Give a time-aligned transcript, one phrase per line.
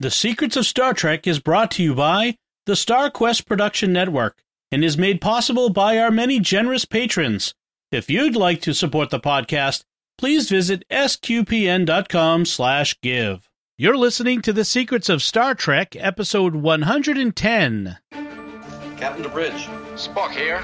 [0.00, 4.84] The Secrets of Star Trek is brought to you by the StarQuest Production Network and
[4.84, 7.52] is made possible by our many generous patrons.
[7.90, 9.82] If you'd like to support the podcast,
[10.16, 13.50] please visit sqpn.com slash give.
[13.76, 17.98] You're listening to The Secrets of Star Trek, episode 110.
[18.98, 19.66] Captain to bridge.
[19.96, 20.62] Spock here.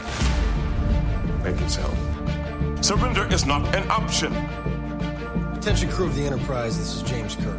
[1.42, 1.92] Make it so.
[2.82, 4.32] Surrender is not an option.
[5.56, 7.58] Attention crew of the Enterprise, this is James Kirk.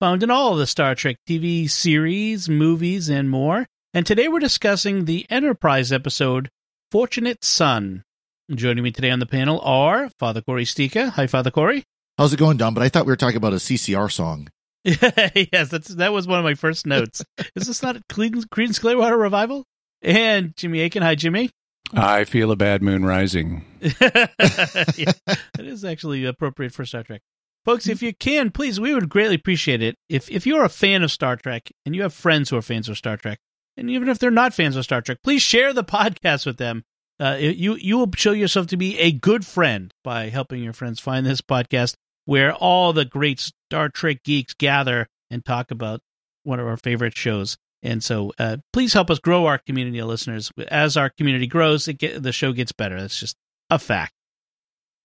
[0.00, 3.66] found in all of the Star Trek TV series, movies, and more.
[3.92, 6.48] And today we're discussing the Enterprise episode,
[6.90, 8.02] Fortunate Son.
[8.50, 11.10] Joining me today on the panel are Father Cory Sticha.
[11.10, 11.84] Hi, Father Cory.
[12.16, 12.72] How's it going, Dom?
[12.72, 14.48] But I thought we were talking about a CCR song.
[14.84, 17.22] yes, that's that was one of my first notes.
[17.54, 19.66] Is this not a Creedence Clearwater Revival?
[20.00, 21.02] And Jimmy Akin.
[21.02, 21.50] Hi, Jimmy.
[21.92, 23.66] I feel a bad moon rising.
[23.80, 27.20] yeah, that is actually appropriate for Star Trek.
[27.64, 29.96] Folks, if you can, please, we would greatly appreciate it.
[30.08, 32.88] If if you're a fan of Star Trek and you have friends who are fans
[32.88, 33.38] of Star Trek,
[33.76, 36.84] and even if they're not fans of Star Trek, please share the podcast with them.
[37.18, 41.00] Uh, you you will show yourself to be a good friend by helping your friends
[41.00, 41.94] find this podcast,
[42.24, 46.00] where all the great Star Trek geeks gather and talk about
[46.44, 47.58] one of our favorite shows.
[47.82, 50.50] And so, uh, please help us grow our community of listeners.
[50.68, 53.00] As our community grows, it get, the show gets better.
[53.00, 53.36] That's just
[53.70, 54.12] a fact.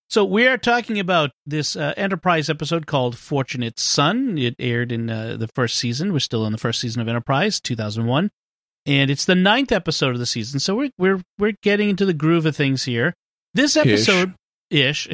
[0.09, 5.09] So we are talking about this uh, Enterprise episode called "Fortunate Son." It aired in
[5.09, 6.13] uh, the first season.
[6.13, 8.29] We're still in the first season of Enterprise, 2001,
[8.85, 10.59] and it's the ninth episode of the season.
[10.59, 13.13] So we're we're we're getting into the groove of things here.
[13.55, 14.35] This episode,
[14.69, 15.07] ish,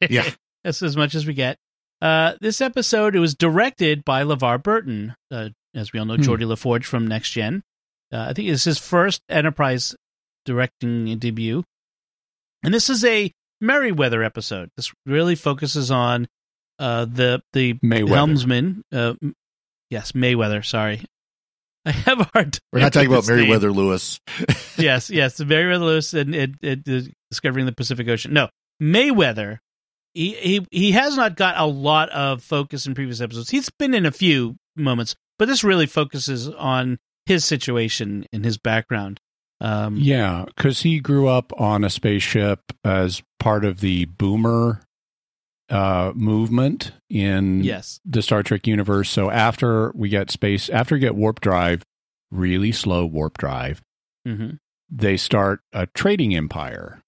[0.10, 0.30] yeah,
[0.62, 1.56] that's as much as we get.
[2.00, 6.22] Uh, this episode it was directed by LeVar Burton, uh, as we all know, hmm.
[6.22, 7.62] LaForge from Next Gen.
[8.12, 9.94] Uh, I think it's his first Enterprise
[10.44, 11.64] directing debut,
[12.62, 14.70] and this is a Merriweather episode.
[14.76, 16.28] This really focuses on
[16.78, 18.08] uh, the the Mayweather.
[18.08, 18.82] helmsman.
[18.92, 19.14] Uh,
[19.90, 20.64] yes, Mayweather.
[20.64, 21.04] Sorry,
[21.84, 22.54] I have a hard.
[22.54, 24.20] Time We're not talking about Meriwether Lewis.
[24.78, 28.32] yes, yes, Meriwether Lewis and, and, and, discovering the Pacific Ocean.
[28.32, 28.48] No,
[28.82, 29.58] Mayweather.
[30.14, 33.50] He, he he has not got a lot of focus in previous episodes.
[33.50, 38.58] He's been in a few moments, but this really focuses on his situation and his
[38.58, 39.20] background.
[39.60, 44.80] Um, yeah, because he grew up on a spaceship as part of the boomer
[45.68, 48.00] uh, movement in yes.
[48.04, 49.10] the Star Trek universe.
[49.10, 51.84] So after we get space, after we get warp drive,
[52.30, 53.82] really slow warp drive,
[54.26, 54.56] mm-hmm.
[54.90, 57.02] they start a trading empire.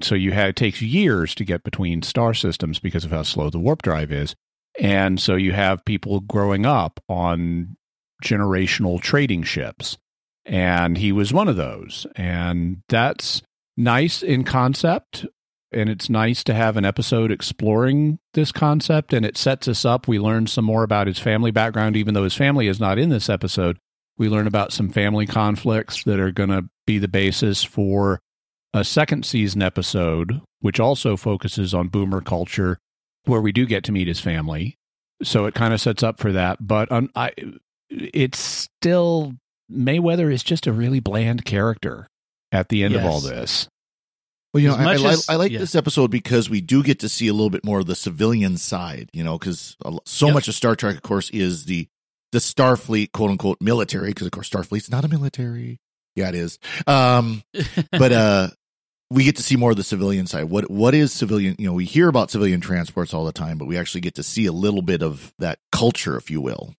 [0.00, 3.50] So you have it takes years to get between star systems because of how slow
[3.50, 4.34] the warp drive is,
[4.80, 7.76] and so you have people growing up on
[8.24, 9.98] generational trading ships
[10.44, 12.06] and he was one of those.
[12.16, 13.42] And that's
[13.76, 15.26] nice in concept.
[15.74, 19.12] And it's nice to have an episode exploring this concept.
[19.12, 20.06] And it sets us up.
[20.06, 23.08] We learn some more about his family background, even though his family is not in
[23.08, 23.78] this episode.
[24.18, 28.20] We learn about some family conflicts that are going to be the basis for
[28.74, 32.78] a second season episode, which also focuses on boomer culture,
[33.24, 34.76] where we do get to meet his family.
[35.22, 36.58] So it kind of sets up for that.
[36.60, 37.32] But um, I,
[37.88, 39.34] it's still
[39.72, 42.08] Mayweather is just a really bland character
[42.50, 43.04] at the end yes.
[43.04, 43.68] of all this.
[44.52, 45.60] Well, you know, I, as, I, like yeah.
[45.60, 48.58] this episode because we do get to see a little bit more of the civilian
[48.58, 50.34] side, you know, because so yep.
[50.34, 51.88] much of Star Trek, of course, is the
[52.32, 55.78] the Starfleet, quote unquote, military, because of course Starfleet's not a military.
[56.16, 56.58] Yeah, it is.
[56.86, 57.42] Um,
[57.92, 58.48] but uh,
[59.10, 60.44] we get to see more of the civilian side.
[60.44, 61.56] What what is civilian?
[61.58, 64.22] You know, we hear about civilian transports all the time, but we actually get to
[64.22, 66.74] see a little bit of that culture, if you will.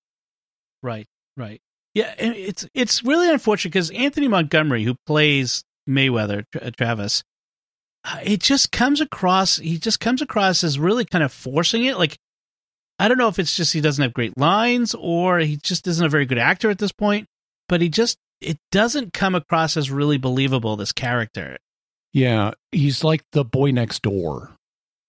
[0.84, 1.62] Right, right.
[1.94, 7.24] Yeah, it's it's really unfortunate because Anthony Montgomery, who plays Mayweather Tra- Travis,
[8.04, 9.58] uh, it just comes across.
[9.58, 11.98] He just comes across as really kind of forcing it.
[11.98, 12.18] Like
[12.98, 16.06] I don't know if it's just he doesn't have great lines or he just isn't
[16.06, 17.28] a very good actor at this point.
[17.70, 20.76] But he just it doesn't come across as really believable.
[20.76, 21.58] This character.
[22.12, 24.52] Yeah, he's like the boy next door,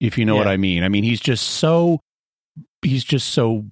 [0.01, 0.41] if you know yeah.
[0.41, 0.85] what I mean.
[0.85, 2.01] I mean, he's just so
[2.83, 3.65] he's just so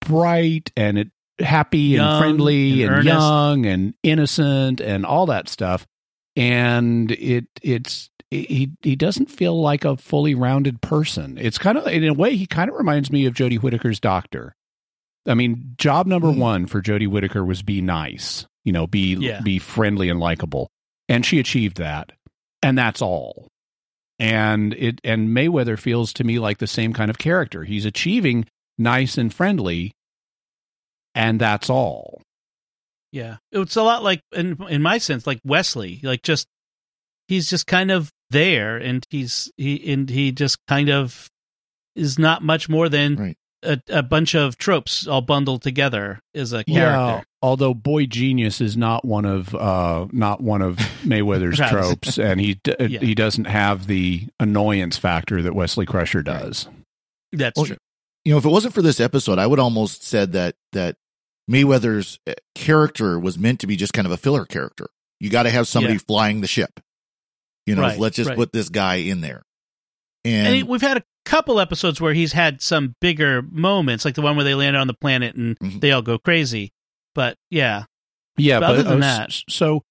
[0.00, 5.48] bright and it happy young and friendly and, and young and innocent and all that
[5.48, 5.86] stuff.
[6.36, 11.38] And it it's he he doesn't feel like a fully rounded person.
[11.38, 14.54] It's kind of in a way he kind of reminds me of Jodie Whittaker's doctor.
[15.26, 16.38] I mean, job number mm.
[16.38, 18.46] one for Jodie Whittaker was be nice.
[18.64, 19.40] you know, be yeah.
[19.40, 20.70] be friendly and likable.
[21.08, 22.12] And she achieved that.
[22.62, 23.48] And that's all.
[24.18, 27.64] And it and Mayweather feels to me like the same kind of character.
[27.64, 28.46] He's achieving
[28.78, 29.92] nice and friendly
[31.14, 32.22] and that's all.
[33.12, 33.36] Yeah.
[33.52, 36.46] It's a lot like in in my sense like Wesley, like just
[37.28, 41.28] he's just kind of there and he's he and he just kind of
[41.96, 43.36] is not much more than right.
[43.62, 46.74] a, a, bunch of tropes all bundled together as a character.
[46.74, 52.40] Yeah, although Boy Genius is not one of uh, not one of Mayweather's tropes, and
[52.40, 53.00] he d- yeah.
[53.00, 56.68] he doesn't have the annoyance factor that Wesley Crusher does.
[57.32, 57.76] That's well, true.
[58.24, 60.96] You know, if it wasn't for this episode, I would almost said that that
[61.50, 64.86] Mayweather's uh, character was meant to be just kind of a filler character.
[65.18, 66.00] You got to have somebody yeah.
[66.06, 66.80] flying the ship.
[67.66, 68.36] You know, right, let's just right.
[68.36, 69.42] put this guy in there.
[70.24, 74.22] And, and we've had a couple episodes where he's had some bigger moments, like the
[74.22, 75.78] one where they landed on the planet and mm-hmm.
[75.78, 76.72] they all go crazy.
[77.14, 77.84] But yeah,
[78.36, 78.60] yeah.
[78.60, 79.82] But, but other than uh, that, so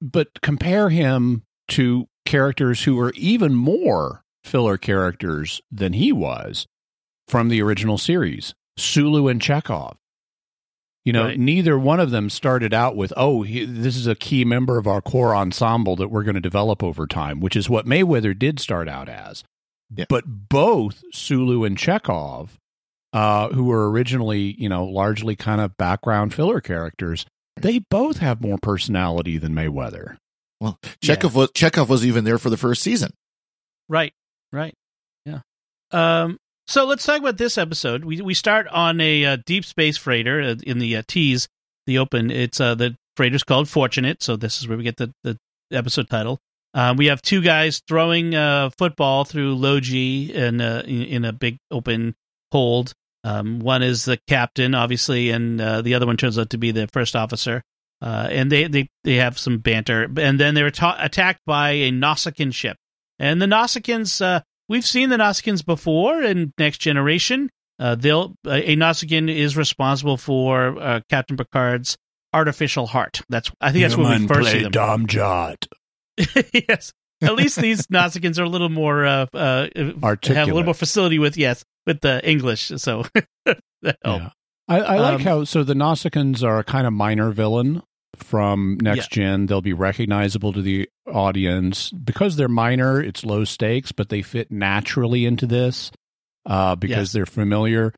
[0.00, 6.66] but compare him to characters who are even more filler characters than he was
[7.28, 9.96] from the original series, Sulu and Chekov.
[11.04, 11.38] You know, right.
[11.38, 14.86] neither one of them started out with, oh, he, this is a key member of
[14.86, 18.60] our core ensemble that we're going to develop over time, which is what Mayweather did
[18.60, 19.42] start out as.
[19.94, 20.04] Yeah.
[20.08, 22.50] But both Sulu and Chekov,
[23.14, 27.24] uh, who were originally, you know, largely kind of background filler characters,
[27.56, 30.16] they both have more personality than Mayweather.
[30.60, 31.38] Well, Chekov, yeah.
[31.38, 33.12] was Chekov was even there for the first season.
[33.88, 34.12] Right.
[34.52, 34.74] Right.
[35.24, 35.40] Yeah.
[35.90, 36.38] Um,
[36.70, 38.04] so let's talk about this episode.
[38.04, 41.48] We we start on a uh, deep space freighter uh, in the uh, tease,
[41.86, 42.30] the open.
[42.30, 45.36] It's uh, the freighter's called Fortunate, so this is where we get the the
[45.72, 46.38] episode title.
[46.72, 51.32] Um, we have two guys throwing uh, football through low G in a, in a
[51.32, 52.14] big open
[52.52, 52.92] hold.
[53.24, 56.70] Um, one is the captain, obviously, and uh, the other one turns out to be
[56.70, 57.62] the first officer.
[58.00, 61.90] Uh, and they, they, they have some banter, and then they're ta- attacked by a
[61.90, 62.76] Nausicaan ship.
[63.18, 64.40] And the Nausicaans, uh,
[64.70, 67.50] we've seen the Nausicaans before in Next Generation.
[67.78, 71.98] Uh, they'll a Nausicaan is responsible for uh, Captain Picard's
[72.32, 73.20] artificial heart.
[73.28, 74.72] That's I think that's when we first see them.
[74.72, 75.66] Dom Jot.
[76.16, 79.68] yes, at least these Nausicaans are a little more uh, uh,
[80.02, 80.36] Articulate.
[80.36, 82.70] have a little more facility with yes with the English.
[82.76, 83.04] So
[83.82, 84.30] yeah.
[84.68, 87.82] I, I like um, how so the Nausicaans are a kind of minor villain
[88.22, 89.22] from next yeah.
[89.22, 89.46] gen.
[89.46, 93.02] They'll be recognizable to the audience because they're minor.
[93.02, 95.90] It's low stakes, but they fit naturally into this
[96.46, 97.92] uh, because they're familiar,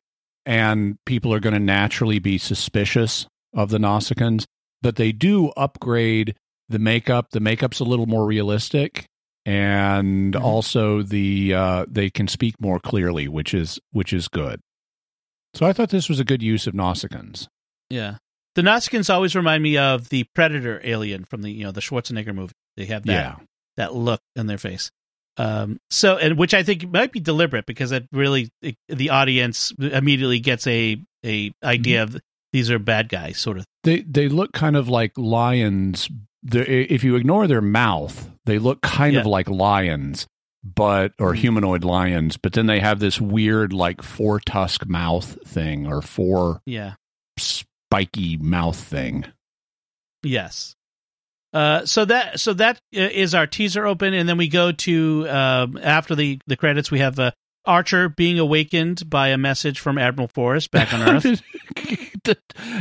[0.45, 4.45] and people are going to naturally be suspicious of the Nausicaans.
[4.81, 6.35] But they do upgrade
[6.69, 7.29] the makeup.
[7.31, 9.05] The makeup's a little more realistic,
[9.45, 10.43] and mm-hmm.
[10.43, 14.59] also the uh, they can speak more clearly, which is which is good.
[15.53, 17.47] So I thought this was a good use of Nausicaans.
[17.89, 18.15] Yeah,
[18.55, 22.33] the Nausicaans always remind me of the Predator alien from the you know the Schwarzenegger
[22.33, 22.53] movie.
[22.77, 23.35] They have that yeah.
[23.77, 24.91] that look in their face.
[25.37, 29.73] Um, so and which I think might be deliberate because it really it, the audience
[29.79, 32.15] immediately gets a a idea mm-hmm.
[32.15, 32.21] of
[32.51, 33.65] these are bad guys, sort of.
[33.83, 36.09] They they look kind of like lions.
[36.43, 39.21] if you ignore their mouth, they look kind yeah.
[39.21, 40.27] of like lions,
[40.63, 41.41] but or mm-hmm.
[41.41, 42.37] humanoid lions.
[42.37, 46.93] But then they have this weird like four tusk mouth thing or four yeah
[47.93, 49.23] spiky mouth thing.
[50.23, 50.75] Yes.
[51.53, 55.77] Uh, so that so that is our teaser open, and then we go to um,
[55.81, 56.89] after the the credits.
[56.89, 57.31] We have uh,
[57.65, 61.43] Archer being awakened by a message from Admiral Forrest back on Earth
[62.23, 62.35] to,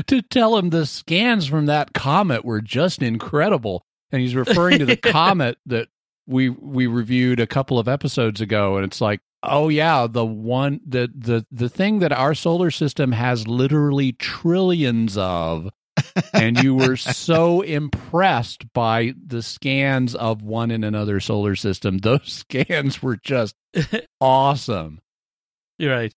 [0.06, 4.86] to tell him the scans from that comet were just incredible, and he's referring to
[4.86, 5.88] the comet that
[6.26, 10.80] we we reviewed a couple of episodes ago, and it's like Oh yeah, the one
[10.86, 15.70] the the the thing that our solar system has literally trillions of
[16.32, 21.98] and you were so impressed by the scans of one in another solar system.
[21.98, 23.56] Those scans were just
[24.20, 25.00] awesome.
[25.78, 26.14] You're right.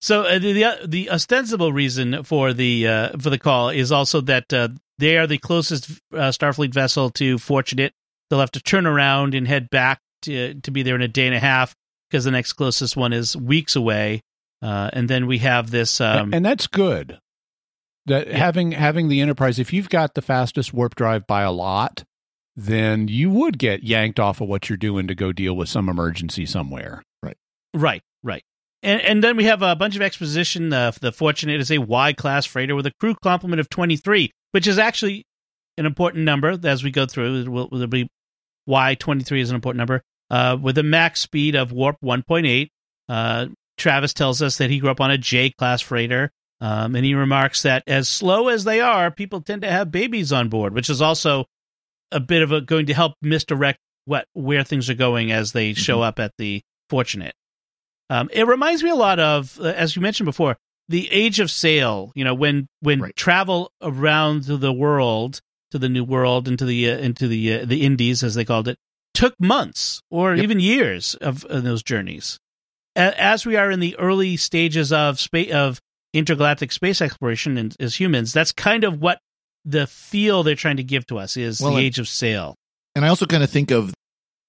[0.00, 4.22] So uh, the, the, the ostensible reason for the uh, for the call is also
[4.22, 7.92] that uh, they are the closest uh, Starfleet vessel to Fortunate.
[8.28, 11.26] They'll have to turn around and head back to to be there in a day
[11.26, 11.74] and a half
[12.10, 14.20] because the next closest one is weeks away.
[14.62, 17.18] Uh, and then we have this, um, and that's good.
[18.06, 18.36] That yeah.
[18.36, 22.04] having having the Enterprise, if you've got the fastest warp drive by a lot,
[22.56, 25.88] then you would get yanked off of what you're doing to go deal with some
[25.88, 27.02] emergency somewhere.
[27.22, 27.36] Right.
[27.74, 28.02] Right.
[28.22, 28.42] Right.
[28.82, 30.72] And, and then we have a bunch of exposition.
[30.72, 34.66] Uh, the Fortunate is a Y class freighter with a crew complement of 23, which
[34.66, 35.24] is actually
[35.78, 37.42] an important number as we go through.
[37.42, 38.08] It will, will be
[38.66, 42.68] Y 23 is an important number uh, with a max speed of warp 1.8.
[43.08, 43.46] Uh,
[43.76, 46.30] Travis tells us that he grew up on a J class freighter.
[46.62, 50.30] Um, and he remarks that as slow as they are, people tend to have babies
[50.30, 51.46] on board, which is also
[52.12, 55.72] a bit of a going to help misdirect what where things are going as they
[55.72, 56.02] show mm-hmm.
[56.02, 57.34] up at the Fortunate.
[58.10, 60.56] Um, it reminds me a lot of, uh, as you mentioned before,
[60.88, 62.10] the age of sail.
[62.16, 63.14] You know, when when right.
[63.14, 67.82] travel around the world to the New World into the uh, into the uh, the
[67.82, 68.76] Indies, as they called it,
[69.14, 70.42] took months or yep.
[70.44, 72.38] even years of, of those journeys.
[72.96, 75.80] As we are in the early stages of space of
[76.12, 79.20] intergalactic space exploration and as humans, that's kind of what
[79.64, 82.56] the feel they're trying to give to us is well, the age of sail.
[82.94, 83.94] And I also kind of think of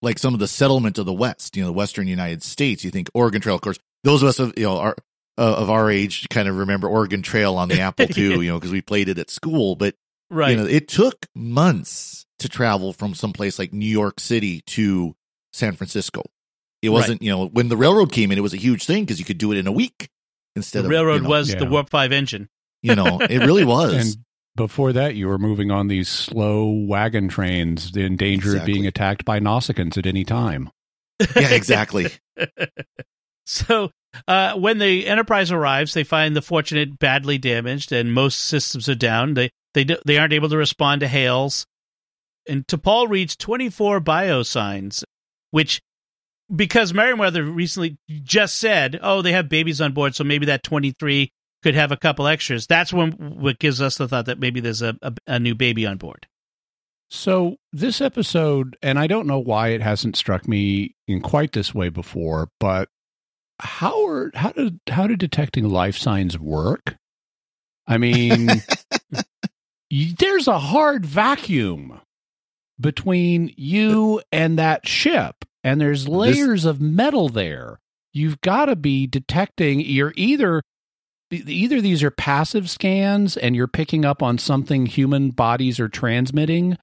[0.01, 2.84] like some of the settlement of the West, you know, the Western United States.
[2.84, 3.77] You think Oregon Trail, of course.
[4.03, 4.96] Those of us of you know our
[5.38, 8.60] uh, of our age kind of remember Oregon Trail on the Apple II, you know,
[8.60, 9.75] because we played it at school.
[9.75, 9.96] But
[10.30, 14.62] right, you know, it took months to travel from some place like New York City
[14.67, 15.15] to
[15.53, 16.24] San Francisco.
[16.81, 17.25] It wasn't, right.
[17.25, 19.38] you know, when the railroad came in, it was a huge thing because you could
[19.38, 20.10] do it in a week
[20.55, 21.60] instead of the of railroad you know, was yeah.
[21.60, 22.50] the Warp Five engine.
[22.81, 23.93] You know, it really was.
[23.93, 28.60] and before that, you were moving on these slow wagon trains in danger exactly.
[28.60, 30.69] of being attacked by Nausicaans at any time.
[31.36, 32.07] Yeah, exactly.
[33.45, 33.91] so
[34.27, 38.95] uh, when the Enterprise arrives, they find the Fortunate badly damaged, and most systems are
[38.95, 39.36] down.
[39.36, 41.65] They they do, they aren't able to respond to hails.
[42.48, 45.03] And T'Pol reads 24 biosigns,
[45.51, 45.81] which
[46.53, 51.31] because Merriam-Webster recently just said, "Oh, they have babies on board, so maybe that 23
[51.63, 52.67] could have a couple extras.
[52.67, 55.86] That's when what gives us the thought that maybe there's a, a, a new baby
[55.86, 56.27] on board.
[57.10, 61.75] So this episode, and I don't know why it hasn't struck me in quite this
[61.75, 62.88] way before, but
[63.60, 66.95] how are how did how did detecting life signs work?
[67.86, 68.50] I mean,
[70.17, 72.00] there's a hard vacuum
[72.82, 76.70] between you and that ship, and there's layers this...
[76.70, 77.80] of metal there.
[78.14, 79.80] You've got to be detecting.
[79.80, 80.62] You're either
[81.32, 86.78] either these are passive scans and you're picking up on something human bodies are transmitting,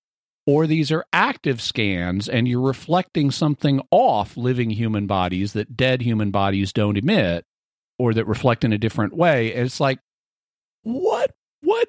[0.47, 6.00] or these are active scans and you're reflecting something off living human bodies that dead
[6.00, 7.45] human bodies don't emit
[7.99, 9.52] or that reflect in a different way.
[9.52, 9.99] And it's like,
[10.83, 11.33] what?
[11.61, 11.88] What?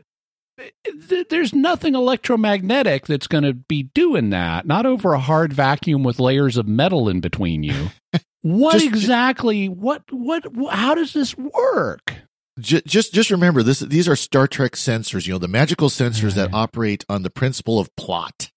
[1.29, 4.65] There's nothing electromagnetic that's going to be doing that.
[4.65, 7.89] Not over a hard vacuum with layers of metal in between you.
[8.41, 9.67] what just, exactly?
[9.67, 10.03] What?
[10.11, 10.45] What?
[10.71, 12.13] How does this work?
[12.59, 16.53] just just remember this these are Star Trek sensors, you know, the magical sensors that
[16.53, 18.51] operate on the principle of plot.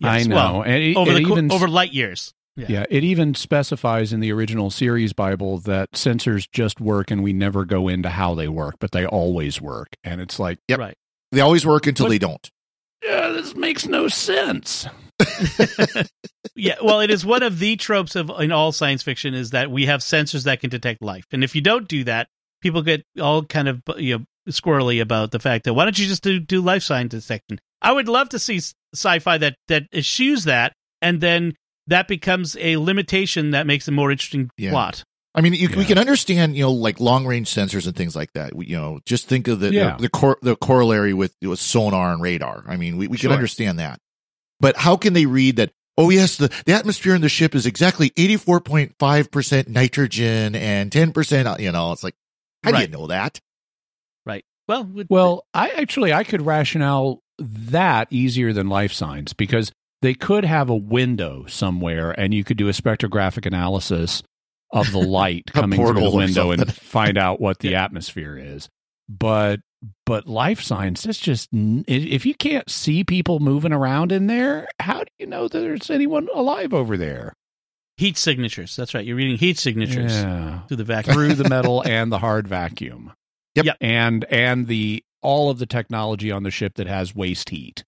[0.00, 0.36] Yes, I know.
[0.36, 2.34] Well, and it, over it the, even, over light years.
[2.56, 2.66] Yeah.
[2.68, 7.32] yeah, it even specifies in the original series Bible that sensors just work and we
[7.32, 9.90] never go into how they work, but they always work.
[10.02, 10.80] And it's like, yep.
[10.80, 10.96] right.
[11.32, 12.50] They always work until but, they don't.
[13.02, 14.86] Yeah, this makes no sense.
[16.54, 19.70] yeah, well, it is one of the tropes of in all science fiction is that
[19.70, 21.24] we have sensors that can detect life.
[21.32, 22.28] And if you don't do that,
[22.60, 26.06] people get all kind of you know squirrely about the fact that why don't you
[26.06, 27.58] just do, do life sign detection?
[27.82, 28.60] I would love to see
[28.94, 31.54] sci-fi that that eschews that, and then
[31.86, 34.70] that becomes a limitation that makes a more interesting yeah.
[34.70, 35.04] plot.
[35.34, 35.76] I mean, you, yeah.
[35.76, 38.54] we can understand, you know, like long range sensors and things like that.
[38.54, 39.96] We, you know, just think of the yeah.
[39.96, 42.64] the, the, cor- the, corollary with, with sonar and radar.
[42.66, 43.28] I mean, we, we sure.
[43.28, 44.00] can understand that.
[44.60, 45.70] But how can they read that?
[45.96, 49.68] Oh yes, the, the atmosphere in the ship is exactly eighty four point five percent
[49.68, 51.46] nitrogen and ten percent.
[51.48, 52.14] Uh, you know, it's like
[52.62, 52.78] how right.
[52.78, 53.40] do you know that?
[54.24, 54.44] Right.
[54.68, 60.44] Well, well, I actually I could rationale that easier than life signs because they could
[60.44, 64.22] have a window somewhere and you could do a spectrographic analysis
[64.70, 67.84] of the light coming through the window and find out what the yeah.
[67.84, 68.68] atmosphere is.
[69.08, 69.60] But
[70.04, 75.00] but life signs it's just if you can't see people moving around in there, how
[75.00, 77.34] do you know that there's anyone alive over there?
[77.96, 78.76] Heat signatures.
[78.76, 79.04] That's right.
[79.04, 80.60] You're reading heat signatures yeah.
[80.68, 83.12] through the vacuum, through the metal and the hard vacuum.
[83.54, 83.64] Yep.
[83.64, 83.76] yep.
[83.80, 87.84] And and the all of the technology on the ship that has waste heat.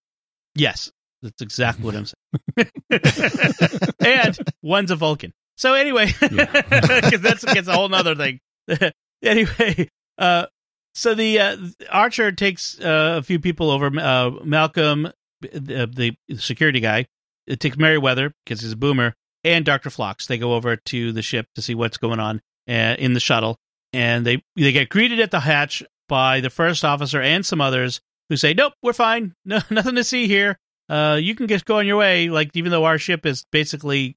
[0.57, 0.91] Yes,
[1.23, 3.91] that's exactly what I'm saying.
[4.01, 5.33] and one's a Vulcan.
[5.61, 7.17] So anyway, because yeah.
[7.19, 8.41] that's gets a whole other thing.
[9.23, 10.47] anyway, uh,
[10.95, 11.57] so the uh,
[11.91, 13.91] Archer takes uh, a few people over.
[13.95, 15.13] Uh, Malcolm,
[15.43, 17.05] the, the security guy,
[17.47, 19.13] it takes Merriam-Webster because he's a boomer,
[19.45, 19.91] and Dr.
[19.91, 20.27] Phlox.
[20.27, 23.59] They go over to the ship to see what's going on uh, in the shuttle,
[23.93, 28.01] and they they get greeted at the hatch by the first officer and some others
[28.31, 29.35] who say, "Nope, we're fine.
[29.45, 30.57] No, nothing to see here.
[30.89, 34.17] Uh, you can just go on your way." Like even though our ship is basically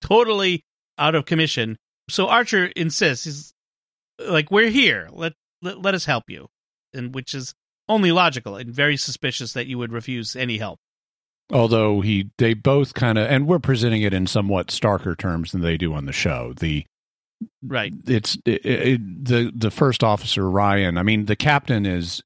[0.00, 0.62] totally
[0.98, 1.76] out of commission,
[2.08, 3.54] so Archer insists, "He's
[4.18, 5.08] like, we're here.
[5.12, 5.32] Let
[5.62, 6.48] let, let us help you,"
[6.92, 7.54] and which is
[7.88, 10.78] only logical and very suspicious that you would refuse any help.
[11.52, 15.60] Although he, they both kind of, and we're presenting it in somewhat starker terms than
[15.60, 16.54] they do on the show.
[16.58, 16.86] The
[17.62, 17.92] right.
[18.06, 20.96] It's it, it, the the first officer Ryan.
[20.96, 22.22] I mean, the captain is,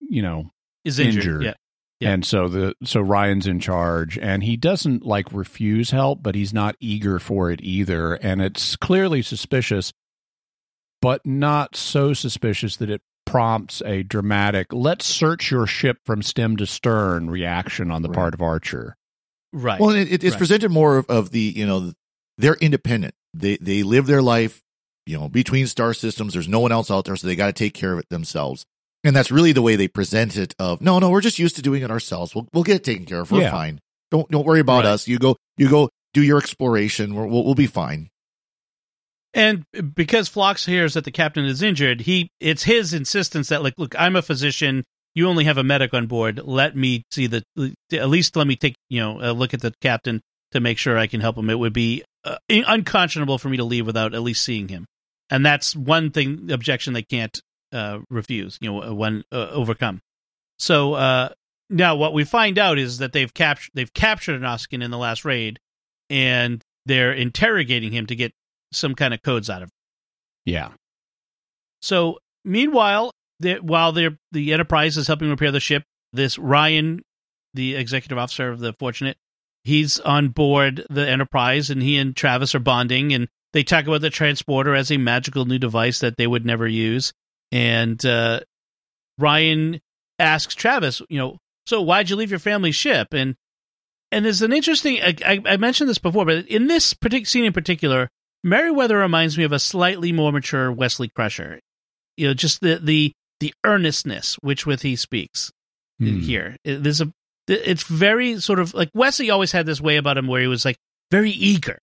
[0.00, 0.50] you know,
[0.84, 1.24] is injured.
[1.24, 1.42] injured.
[1.42, 1.54] Yeah.
[2.00, 2.10] Yeah.
[2.10, 6.52] And so the so Ryan's in charge and he doesn't like refuse help, but he's
[6.52, 8.14] not eager for it either.
[8.14, 9.92] And it's clearly suspicious,
[11.00, 16.56] but not so suspicious that it prompts a dramatic let's search your ship from stem
[16.56, 18.16] to stern reaction on the right.
[18.16, 18.96] part of Archer.
[19.52, 19.80] Right.
[19.80, 20.38] Well, it, it's right.
[20.38, 21.92] presented more of, of the, you know,
[22.38, 23.14] they're independent.
[23.32, 24.60] They they live their life,
[25.06, 26.32] you know, between star systems.
[26.32, 28.66] There's no one else out there, so they got to take care of it themselves.
[29.04, 30.54] And that's really the way they present it.
[30.58, 32.34] Of no, no, we're just used to doing it ourselves.
[32.34, 33.30] We'll we'll get it taken care of.
[33.30, 33.50] We're yeah.
[33.50, 33.80] fine.
[34.10, 34.86] Don't don't worry about right.
[34.86, 35.06] us.
[35.06, 37.14] You go you go do your exploration.
[37.14, 38.08] We'll, we'll we'll be fine.
[39.34, 43.74] And because Phlox hears that the captain is injured, he it's his insistence that like,
[43.76, 44.84] look, I'm a physician.
[45.14, 46.40] You only have a medic on board.
[46.42, 47.42] Let me see the
[47.92, 50.96] at least let me take you know a look at the captain to make sure
[50.96, 51.50] I can help him.
[51.50, 54.86] It would be uh, unconscionable for me to leave without at least seeing him,
[55.30, 57.40] and that's one thing objection they can't
[57.74, 60.00] uh, refuse, you know, when uh, overcome.
[60.58, 61.30] So uh,
[61.68, 64.98] now what we find out is that they've captured they've captured a Nausicaan in the
[64.98, 65.58] last raid,
[66.08, 68.32] and they're interrogating him to get
[68.72, 69.72] some kind of codes out of him.
[70.44, 70.70] Yeah.
[71.82, 73.10] So meanwhile,
[73.60, 77.02] while they're, the Enterprise is helping repair the ship, this Ryan,
[77.52, 79.16] the executive officer of the Fortunate,
[79.64, 84.00] he's on board the Enterprise, and he and Travis are bonding, and they talk about
[84.00, 87.12] the transporter as a magical new device that they would never use
[87.52, 88.40] and uh,
[89.18, 89.80] Ryan
[90.18, 93.08] asks Travis, you know, so why'd you leave your family ship?
[93.12, 93.36] And
[94.12, 94.98] and there's an interesting.
[95.02, 98.08] I, I mentioned this before, but in this particular scene in particular,
[98.44, 101.60] Merriweather reminds me of a slightly more mature Wesley Crusher.
[102.16, 105.50] You know, just the the the earnestness which with he speaks
[106.00, 106.20] mm.
[106.20, 106.56] here.
[106.64, 107.12] There's a
[107.48, 110.64] it's very sort of like Wesley always had this way about him where he was
[110.64, 110.76] like
[111.10, 111.78] very eager.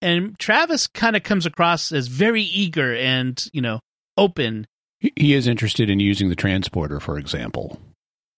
[0.00, 3.80] And Travis kind of comes across as very eager and, you know,
[4.16, 4.66] open
[5.00, 7.78] he is interested in using the transporter, for example.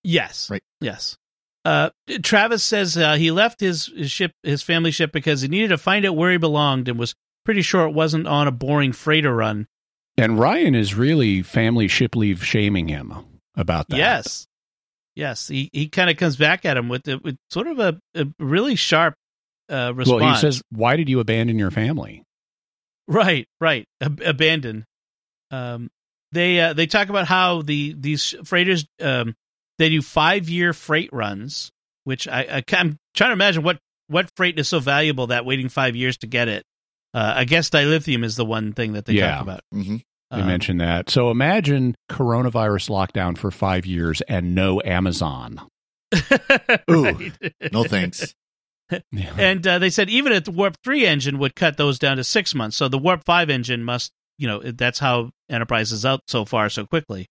[0.02, 0.50] Yes.
[0.50, 0.62] Right.
[0.80, 1.16] Yes.
[1.64, 1.90] Uh,
[2.22, 5.78] Travis says uh, he left his, his ship, his family ship, because he needed to
[5.78, 9.34] find out where he belonged and was pretty sure it wasn't on a boring freighter
[9.34, 9.66] run.
[10.16, 13.12] And Ryan is really family ship leave shaming him
[13.56, 13.96] about that.
[13.96, 14.46] Yes.
[15.14, 15.48] Yes.
[15.48, 18.74] He, he kind of comes back at him with, with sort of a, a really
[18.74, 19.14] sharp
[19.70, 20.20] uh, response.
[20.20, 22.22] Well, he says, Why did you abandon your family?
[23.06, 23.86] Right, right.
[24.00, 24.84] Ab- abandon.
[25.50, 25.90] Um,
[26.32, 29.34] they uh, they talk about how the these freighters um,
[29.78, 31.72] they do five year freight runs,
[32.04, 35.68] which I, I am trying to imagine what what freight is so valuable that waiting
[35.68, 36.64] five years to get it.
[37.12, 39.32] Uh, I guess dilithium is the one thing that they yeah.
[39.32, 39.60] talk about.
[39.74, 39.96] Mm-hmm.
[40.30, 41.10] They um, mentioned that.
[41.10, 45.60] So imagine coronavirus lockdown for five years and no Amazon.
[46.90, 47.30] Ooh,
[47.72, 48.34] no thanks.
[49.38, 52.24] and uh, they said even if the Warp 3 engine would cut those down to
[52.24, 52.76] six months.
[52.76, 56.70] So the Warp 5 engine must you know that's how Enterprise is out so far
[56.70, 57.26] so quickly.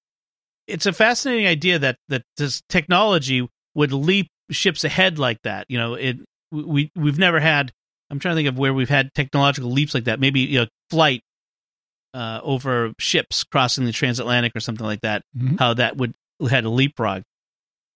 [0.67, 5.65] It's a fascinating idea that that this technology would leap ships ahead like that.
[5.69, 6.17] You know, it
[6.51, 7.71] we we've never had.
[8.11, 10.19] I'm trying to think of where we've had technological leaps like that.
[10.19, 11.21] Maybe you know, flight
[12.13, 15.23] uh, over ships crossing the transatlantic or something like that.
[15.35, 15.57] Mm-hmm.
[15.57, 16.13] How that would
[16.47, 17.23] had a leapfrog.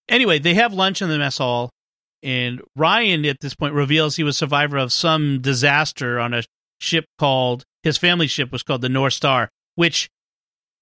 [0.10, 1.69] Anyway, they have lunch in the mess hall,
[2.23, 6.43] and Ryan at this point reveals he was survivor of some disaster on a
[6.80, 10.10] ship called his family ship was called the North Star, which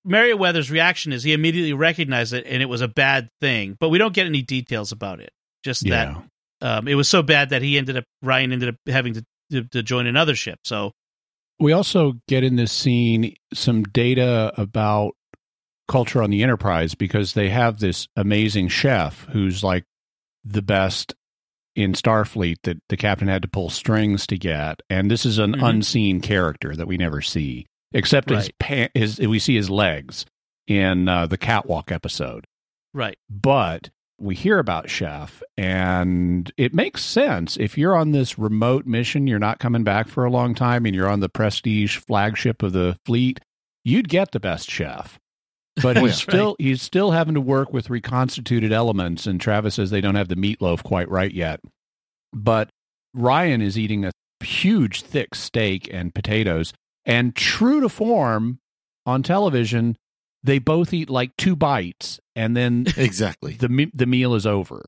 [0.03, 3.97] Merriweather's reaction is he immediately recognized it and it was a bad thing, but we
[3.97, 5.31] don't get any details about it.
[5.63, 6.15] Just yeah.
[6.61, 9.25] that um, it was so bad that he ended up Ryan ended up having to,
[9.51, 10.59] to, to join another ship.
[10.63, 10.91] So
[11.59, 15.13] we also get in this scene some data about
[15.87, 19.83] culture on the Enterprise because they have this amazing chef who's like
[20.43, 21.13] the best
[21.75, 25.53] in Starfleet that the captain had to pull strings to get, and this is an
[25.53, 25.63] mm-hmm.
[25.63, 28.37] unseen character that we never see, except right.
[28.37, 30.25] his, pa- his we see his legs
[30.67, 32.45] in uh, the catwalk episode.
[32.93, 38.85] Right, but we hear about Chef, and it makes sense if you're on this remote
[38.85, 42.61] mission, you're not coming back for a long time, and you're on the prestige flagship
[42.61, 43.39] of the fleet.
[43.83, 45.17] You'd get the best chef
[45.81, 46.55] but oh, he's still right.
[46.59, 50.35] he's still having to work with reconstituted elements and Travis says they don't have the
[50.35, 51.61] meatloaf quite right yet.
[52.33, 52.69] But
[53.13, 54.11] Ryan is eating a
[54.43, 56.73] huge thick steak and potatoes
[57.05, 58.59] and true to form
[59.05, 59.97] on television
[60.43, 64.85] they both eat like two bites and then exactly the the meal is over.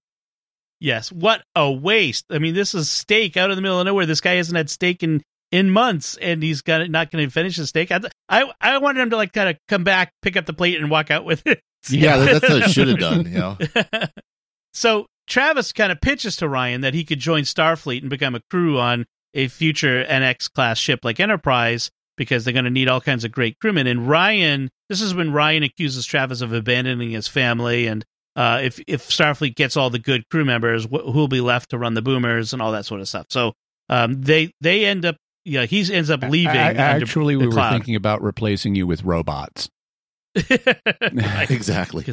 [0.79, 2.25] Yes, what a waste.
[2.29, 4.05] I mean, this is steak out in the middle of nowhere.
[4.05, 7.57] This guy hasn't had steak in in months, and he's got not going to finish
[7.57, 7.91] the steak.
[7.91, 10.79] I, I, I wanted him to like kind of come back, pick up the plate,
[10.79, 11.61] and walk out with it.
[11.89, 13.31] yeah, that's what it should have done.
[13.31, 13.57] You know.
[14.73, 18.41] so Travis kind of pitches to Ryan that he could join Starfleet and become a
[18.49, 23.01] crew on a future NX class ship like Enterprise, because they're going to need all
[23.01, 23.85] kinds of great crewmen.
[23.85, 28.03] And Ryan, this is when Ryan accuses Travis of abandoning his family, and
[28.35, 31.77] uh, if if Starfleet gets all the good crew members, wh- who'll be left to
[31.77, 33.27] run the boomers and all that sort of stuff.
[33.29, 33.53] So
[33.89, 36.55] um, they they end up, yeah, he ends up leaving.
[36.55, 37.71] I, actually, we cloud.
[37.71, 39.69] were thinking about replacing you with robots.
[40.35, 42.05] exactly.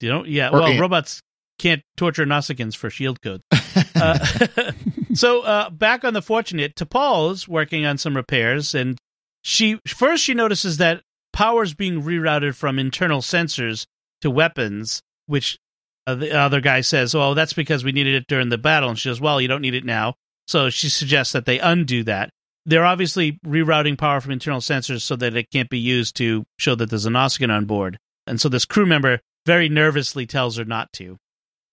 [0.00, 0.48] You know, yeah.
[0.48, 1.20] Or well, robots
[1.58, 3.40] can't torture Nausicaans for shield code.
[3.94, 4.72] uh,
[5.14, 8.98] so uh, back on the Fortunate, T'Pol's working on some repairs, and
[9.42, 13.86] she first she notices that power is being rerouted from internal sensors
[14.20, 15.58] to weapons, which
[16.06, 18.98] uh, the other guy says, "Oh, that's because we needed it during the battle." And
[18.98, 20.14] she says, "Well, you don't need it now."
[20.46, 22.30] So she suggests that they undo that.
[22.66, 26.74] They're obviously rerouting power from internal sensors so that it can't be used to show
[26.74, 27.98] that there's a Nausicaan on board.
[28.26, 31.16] And so this crew member very nervously tells her not to.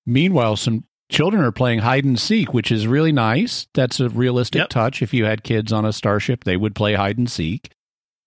[0.05, 3.67] Meanwhile, some children are playing hide and seek, which is really nice.
[3.73, 4.69] That's a realistic yep.
[4.69, 5.01] touch.
[5.01, 7.71] If you had kids on a starship, they would play hide and seek.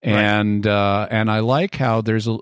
[0.03, 0.73] And right.
[0.73, 2.39] uh, and I like how there's a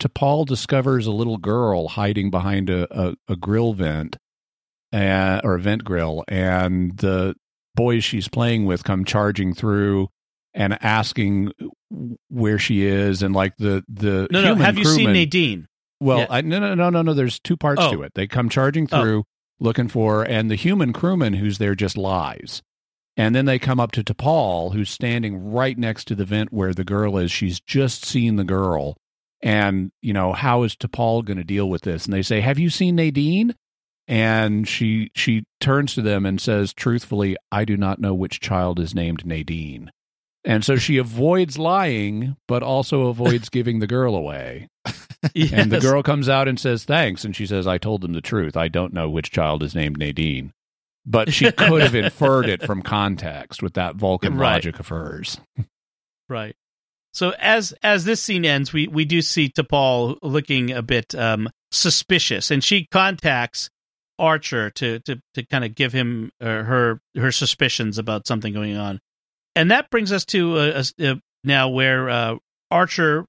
[0.00, 4.16] T'Pol discovers a little girl hiding behind a, a, a grill vent,
[4.92, 7.34] uh, or a vent grill, and the
[7.74, 10.08] boys she's playing with come charging through
[10.54, 11.52] and asking
[12.28, 15.66] where she is, and like the the no no have you seen Nadine?
[16.00, 17.14] Well, I, no no no no no.
[17.14, 17.92] There's two parts oh.
[17.92, 18.12] to it.
[18.14, 19.00] They come charging oh.
[19.00, 19.18] through.
[19.20, 19.24] Oh.
[19.62, 22.62] Looking for, and the human crewman who's there just lies.
[23.18, 26.72] And then they come up to T'Pol, who's standing right next to the vent where
[26.72, 27.30] the girl is.
[27.30, 28.96] She's just seen the girl
[29.42, 32.04] and you know how is T'Pol going to deal with this?
[32.04, 33.54] And they say, "Have you seen Nadine?"
[34.10, 38.80] And she she turns to them and says, "Truthfully, I do not know which child
[38.80, 39.92] is named Nadine."
[40.44, 44.68] And so she avoids lying, but also avoids giving the girl away.
[45.34, 45.52] yes.
[45.52, 47.24] And the girl comes out and says, Thanks.
[47.24, 48.56] And she says, I told them the truth.
[48.56, 50.52] I don't know which child is named Nadine.
[51.04, 54.54] But she could have inferred it from context with that Vulcan right.
[54.54, 55.38] logic of hers.
[56.28, 56.56] Right.
[57.12, 61.48] So as as this scene ends, we we do see T'Pol looking a bit um,
[61.72, 63.68] suspicious, and she contacts
[64.20, 68.76] Archer to to to kind of give him uh, her her suspicions about something going
[68.76, 69.00] on,
[69.56, 72.36] and that brings us to now where uh,
[72.70, 73.26] Archer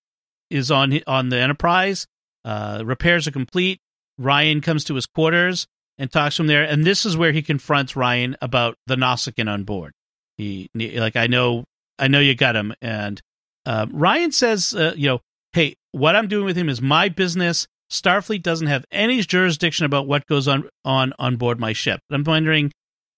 [0.49, 2.07] is on on the Enterprise.
[2.43, 3.79] Uh, repairs are complete.
[4.17, 7.95] Ryan comes to his quarters and talks from there, and this is where he confronts
[7.95, 9.93] Ryan about the Nausicaan on board.
[10.37, 11.65] He like I know
[11.97, 13.21] I know you got him, and
[13.65, 15.19] uh, Ryan says, you know,
[15.53, 17.67] hey, what I'm doing with him is my business.
[17.91, 21.99] Starfleet doesn't have any jurisdiction about what goes on on on board my ship.
[22.09, 22.71] I'm wondering,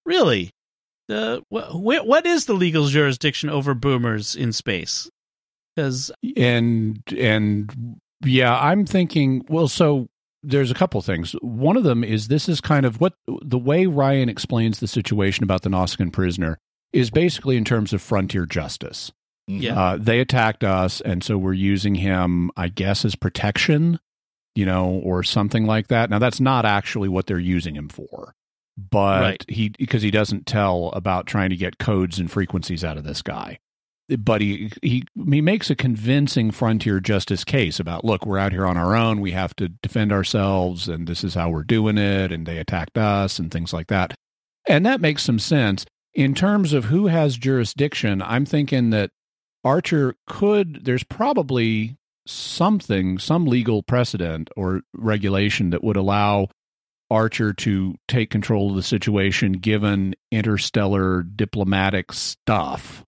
[0.05, 0.49] really,
[1.07, 5.09] the wh- what is the legal jurisdiction over boomers in space?
[5.75, 9.45] Because and and yeah, I'm thinking.
[9.47, 10.07] Well, so
[10.41, 11.33] there's a couple things.
[11.41, 15.43] One of them is this is kind of what the way Ryan explains the situation
[15.43, 16.57] about the Nausicaan prisoner
[16.91, 19.11] is basically in terms of frontier justice.
[19.47, 19.79] Yeah.
[19.79, 23.99] Uh, they attacked us, and so we're using him, I guess, as protection,
[24.55, 26.09] you know, or something like that.
[26.09, 28.33] Now, that's not actually what they're using him for,
[28.77, 29.45] but right.
[29.47, 33.21] he because he doesn't tell about trying to get codes and frequencies out of this
[33.21, 33.59] guy.
[34.19, 38.65] But he he he makes a convincing frontier justice case about look, we're out here
[38.65, 42.31] on our own, we have to defend ourselves, and this is how we're doing it,
[42.31, 44.13] and they attacked us, and things like that,
[44.67, 48.21] and that makes some sense in terms of who has jurisdiction.
[48.21, 49.09] I'm thinking that
[49.63, 56.47] Archer could, there's probably something, some legal precedent or regulation that would allow
[57.09, 63.03] Archer to take control of the situation given interstellar diplomatic stuff.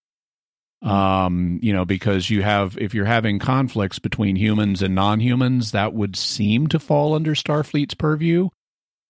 [0.81, 5.71] Um, you know, because you have, if you're having conflicts between humans and non humans,
[5.71, 8.49] that would seem to fall under Starfleet's purview.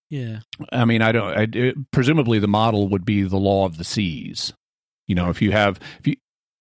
[0.09, 0.39] Yeah.
[0.71, 3.83] I mean, I don't, I, it, presumably the model would be the law of the
[3.83, 4.53] seas.
[5.07, 6.15] You know, if you have, if you,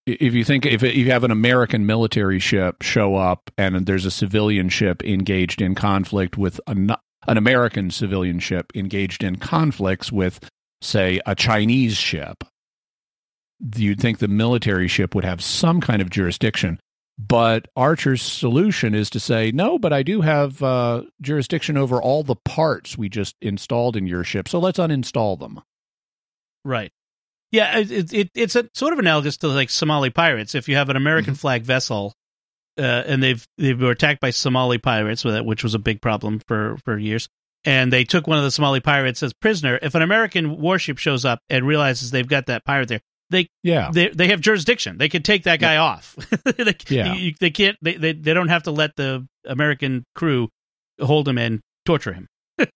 [0.06, 4.10] if you think if you have an American military ship show up and there's a
[4.10, 6.94] civilian ship engaged in conflict with an,
[7.26, 10.46] an American civilian ship engaged in conflicts with,
[10.82, 12.44] say, a Chinese ship,
[13.76, 16.78] you'd think the military ship would have some kind of jurisdiction.
[17.16, 22.24] But Archer's solution is to say, no, but I do have uh, jurisdiction over all
[22.24, 25.60] the parts we just installed in your ship, so let's uninstall them.
[26.64, 26.90] Right.
[27.54, 30.56] Yeah, it, it, it's a sort of analogous to like Somali pirates.
[30.56, 31.38] If you have an American mm-hmm.
[31.38, 32.12] flag vessel,
[32.76, 36.76] uh, and they've they were attacked by Somali pirates, which was a big problem for
[36.84, 37.28] for years,
[37.64, 39.78] and they took one of the Somali pirates as prisoner.
[39.80, 43.88] If an American warship shows up and realizes they've got that pirate there, they yeah
[43.92, 44.98] they they have jurisdiction.
[44.98, 45.82] They can take that guy yeah.
[45.82, 46.16] off.
[46.56, 47.76] they, yeah, you, they can't.
[47.80, 50.48] They, they they don't have to let the American crew
[51.00, 52.26] hold him and torture him.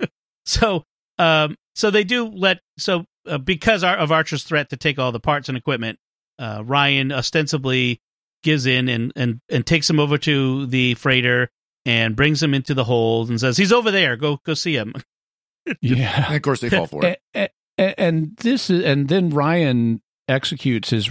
[0.47, 0.85] so
[1.19, 5.21] um so they do let so uh, because of Archer's threat to take all the
[5.21, 5.99] parts and equipment,
[6.39, 8.01] uh, Ryan ostensibly
[8.43, 11.51] gives in and and and takes him over to the freighter
[11.85, 14.17] and brings him into the hold and says he's over there.
[14.17, 14.95] Go go see him.
[15.81, 17.21] yeah, and of course they fall for it.
[17.35, 21.11] And, and, and this is, and then Ryan executes his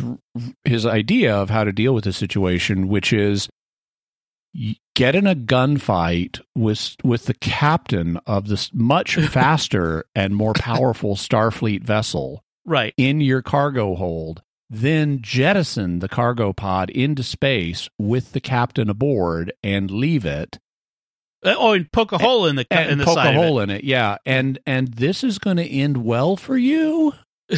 [0.63, 3.49] his idea of how to deal with the situation, which is
[4.95, 11.15] get in a gunfight with with the captain of this much faster and more powerful
[11.15, 14.41] Starfleet vessel, right, in your cargo hold.
[14.69, 20.59] Then jettison the cargo pod into space with the captain aboard and leave it.
[21.43, 23.63] Uh, oh, and poke a hole in the and in the poke a hole it.
[23.63, 23.83] in it.
[23.83, 27.13] Yeah, and and this is going to end well for you.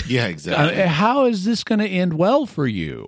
[0.07, 0.83] Yeah, exactly.
[0.83, 3.07] Uh, how is this going to end well for you?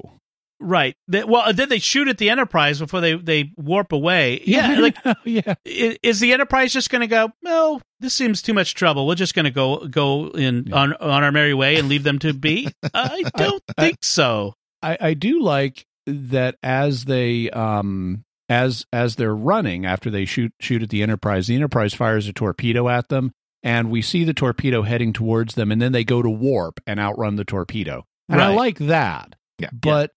[0.61, 0.95] Right.
[1.07, 4.41] They, well, then they shoot at the Enterprise before they, they warp away.
[4.45, 4.79] Yeah.
[4.79, 5.55] like, yeah.
[5.65, 7.31] Is the Enterprise just going to go?
[7.41, 9.07] No, this seems too much trouble.
[9.07, 10.75] We're just going to go go in yeah.
[10.75, 12.67] on on our merry way and leave them to be.
[12.93, 14.53] I don't I, think so.
[14.81, 20.53] I, I do like that as they um as as they're running after they shoot
[20.59, 21.47] shoot at the Enterprise.
[21.47, 25.71] The Enterprise fires a torpedo at them, and we see the torpedo heading towards them,
[25.71, 28.05] and then they go to warp and outrun the torpedo.
[28.29, 28.51] And right.
[28.51, 29.35] I like that.
[29.57, 29.69] Yeah.
[29.73, 30.11] But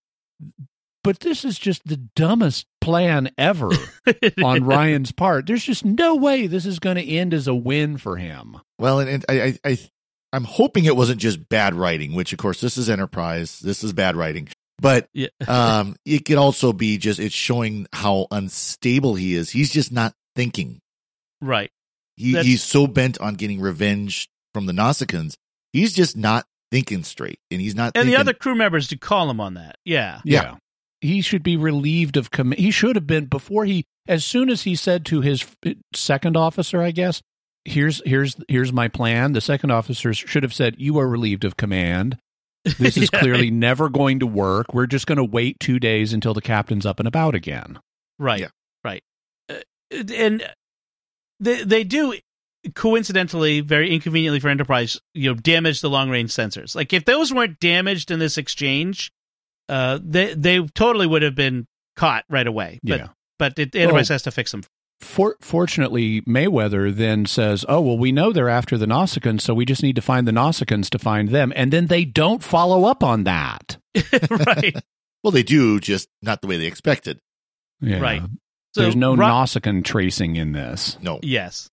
[1.04, 3.70] but this is just the dumbest plan ever
[4.42, 5.46] on Ryan's part.
[5.46, 8.56] There's just no way this is going to end as a win for him.
[8.78, 9.78] Well, and, and I, I,
[10.32, 13.92] I'm hoping it wasn't just bad writing, which of course this is Enterprise, this is
[13.92, 14.48] bad writing,
[14.80, 15.28] but yeah.
[15.46, 19.50] um, it could also be just it's showing how unstable he is.
[19.50, 20.80] He's just not thinking.
[21.40, 21.70] Right.
[22.16, 25.36] He, he's so bent on getting revenge from the Nausicaans.
[25.72, 27.86] He's just not thinking straight, and he's not.
[27.86, 29.76] And thinking, the other crew members to call him on that.
[29.84, 30.56] Yeah, yeah.
[31.00, 32.60] He should be relieved of command.
[32.60, 33.84] He should have been before he.
[34.08, 35.46] As soon as he said to his
[35.94, 37.22] second officer, I guess,
[37.64, 41.56] "Here's here's here's my plan." The second officer should have said, "You are relieved of
[41.56, 42.18] command."
[42.64, 43.20] This is yeah.
[43.20, 44.74] clearly never going to work.
[44.74, 47.78] We're just going to wait two days until the captain's up and about again.
[48.18, 48.40] Right.
[48.40, 48.48] Yeah.
[48.82, 49.04] Right.
[49.48, 49.60] Uh,
[49.92, 50.44] and
[51.38, 52.14] they they do
[52.74, 56.74] coincidentally, very inconveniently for Enterprise, you know, damage the long range sensors.
[56.74, 59.12] Like if those weren't damaged in this exchange,
[59.68, 62.80] uh, they they totally would have been caught right away.
[62.82, 63.08] But yeah.
[63.38, 64.62] but it, Enterprise well, has to fix them.
[65.00, 69.64] For, fortunately, Mayweather then says, "Oh well, we know they're after the Nausicaans, so we
[69.64, 73.02] just need to find the Nausicaans to find them." And then they don't follow up
[73.02, 73.76] on that.
[74.30, 74.74] right.
[75.22, 77.18] well, they do, just not the way they expected.
[77.80, 78.00] Yeah.
[78.00, 78.22] Right.
[78.74, 80.96] So There's no Ro- Nausicaan tracing in this.
[81.00, 81.20] No.
[81.22, 81.70] Yes.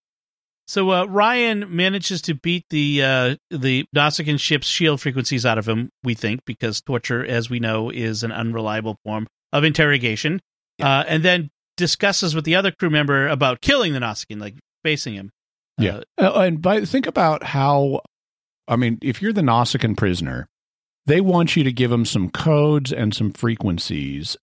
[0.71, 5.67] So uh, Ryan manages to beat the uh, the Nausicaan ship's shield frequencies out of
[5.67, 5.89] him.
[6.01, 10.39] We think because torture, as we know, is an unreliable form of interrogation,
[10.77, 10.99] yeah.
[10.99, 15.13] uh, and then discusses with the other crew member about killing the Nausicaan, like facing
[15.13, 15.31] him.
[15.77, 17.99] Yeah, uh, and by, think about how.
[18.65, 20.47] I mean, if you're the Nausicaan prisoner,
[21.05, 24.37] they want you to give them some codes and some frequencies,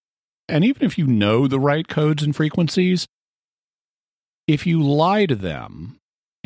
[0.47, 3.07] and even if you know the right codes and frequencies,
[4.47, 5.99] if you lie to them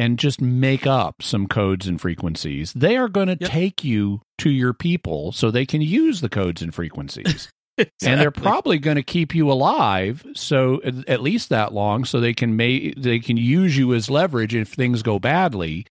[0.02, 3.48] and just make up some codes and frequencies, they are going to yep.
[3.48, 7.24] take you to your people so they can use the codes and frequencies.
[7.24, 7.52] exactly.
[8.02, 12.34] And they're probably going to keep you alive so at least that long so they
[12.34, 15.86] can may they can use you as leverage if things go badly.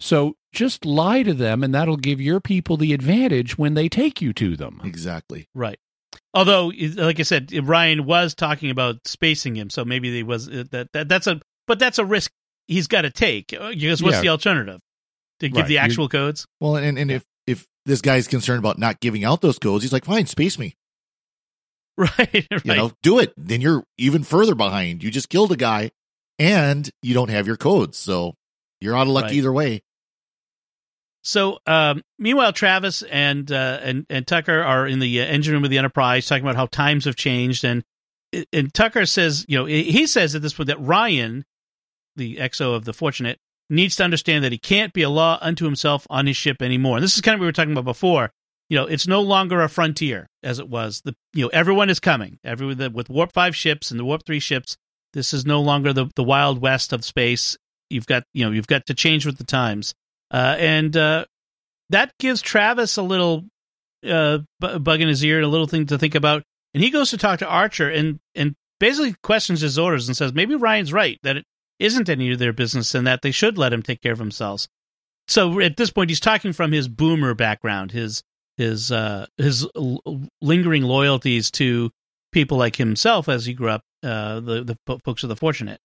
[0.00, 4.20] So just lie to them and that'll give your people the advantage when they take
[4.20, 4.80] you to them.
[4.82, 5.46] Exactly.
[5.54, 5.78] Right.
[6.34, 10.64] Although, like I said, Ryan was talking about spacing him, so maybe they was uh,
[10.72, 12.32] that, that that's a but that's a risk
[12.66, 14.22] he's got to take uh, because what's yeah.
[14.22, 14.80] the alternative
[15.40, 15.68] to give right.
[15.68, 16.46] the actual You're, codes?
[16.60, 19.92] Well, and and if if this guy's concerned about not giving out those codes, he's
[19.92, 20.76] like, fine, space me.
[21.96, 22.64] Right, right.
[22.64, 23.32] You know, do it.
[23.36, 25.02] Then you're even further behind.
[25.02, 25.90] You just killed a guy,
[26.38, 28.34] and you don't have your codes, so
[28.80, 29.34] you're out of luck right.
[29.34, 29.82] either way.
[31.22, 35.64] So, um, meanwhile, Travis and uh, and and Tucker are in the uh, engine room
[35.64, 37.82] of the Enterprise, talking about how times have changed, and
[38.52, 41.44] and Tucker says, you know, he says at this point that Ryan
[42.16, 43.38] the XO of the Fortunate,
[43.70, 46.96] needs to understand that he can't be a law unto himself on his ship anymore.
[46.96, 48.30] And this is kind of what we were talking about before.
[48.68, 51.02] You know, it's no longer a frontier as it was.
[51.04, 52.38] The you know everyone is coming.
[52.44, 54.76] Everyone the, with Warp Five ships and the Warp Three ships.
[55.12, 57.56] This is no longer the the Wild West of space.
[57.90, 59.94] You've got you know you've got to change with the times,
[60.30, 61.26] uh, and uh,
[61.90, 63.44] that gives Travis a little
[64.06, 66.42] uh, bug in his ear, a little thing to think about.
[66.72, 70.32] And he goes to talk to Archer and and basically questions his orders and says
[70.32, 71.44] maybe Ryan's right that it,
[71.78, 74.68] isn't any of their business and that they should let him take care of themselves.
[75.28, 78.22] So at this point, he's talking from his boomer background, his
[78.56, 80.00] his uh, his l-
[80.40, 81.90] lingering loyalties to
[82.32, 85.80] people like himself as he grew up, uh, the the folks of the fortunate.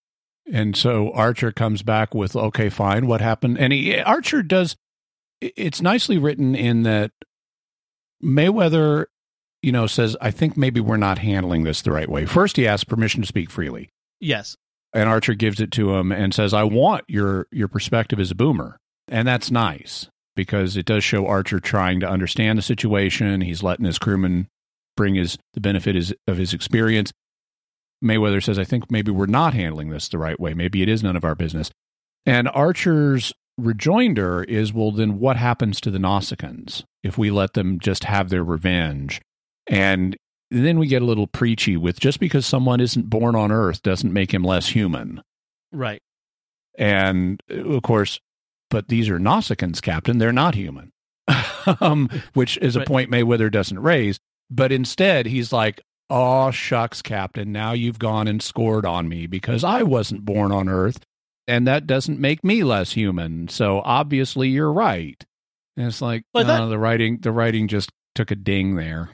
[0.52, 4.76] And so Archer comes back with, "Okay, fine, what happened?" And he Archer does.
[5.40, 7.12] It's nicely written in that
[8.22, 9.06] Mayweather
[9.62, 12.24] you know, says, I think maybe we're not handling this the right way.
[12.26, 13.90] First, he asks permission to speak freely.
[14.20, 14.56] Yes.
[14.92, 18.34] And Archer gives it to him and says, I want your, your perspective as a
[18.34, 18.76] boomer.
[19.08, 23.40] And that's nice because it does show Archer trying to understand the situation.
[23.40, 24.48] He's letting his crewman
[24.96, 27.12] bring his the benefit is, of his experience.
[28.02, 30.54] Mayweather says, I think maybe we're not handling this the right way.
[30.54, 31.70] Maybe it is none of our business.
[32.26, 37.78] And Archer's rejoinder is, well, then what happens to the Nausicaans if we let them
[37.78, 39.20] just have their revenge?
[39.66, 40.16] And
[40.50, 44.12] then we get a little preachy with just because someone isn't born on Earth doesn't
[44.12, 45.22] make him less human.
[45.72, 46.02] Right.
[46.78, 48.20] And of course,
[48.70, 50.18] but these are Nausicaans, Captain.
[50.18, 50.92] They're not human,
[51.80, 54.18] um, which is a point Mayweather doesn't raise.
[54.50, 57.52] But instead, he's like, oh, shucks, Captain.
[57.52, 61.04] Now you've gone and scored on me because I wasn't born on Earth
[61.50, 63.48] and that doesn't make me less human.
[63.48, 65.22] So obviously you're right.
[65.76, 69.10] And it's like well, thought, uh, the writing the writing just took a ding there.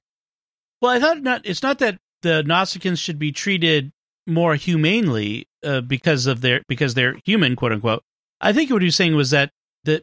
[0.81, 1.43] Well, I thought not.
[1.45, 3.93] It's not that the Nausicaans should be treated
[4.27, 8.03] more humanely uh, because of their because they're human, quote unquote.
[8.41, 9.51] I think what he was saying was that
[9.85, 10.03] that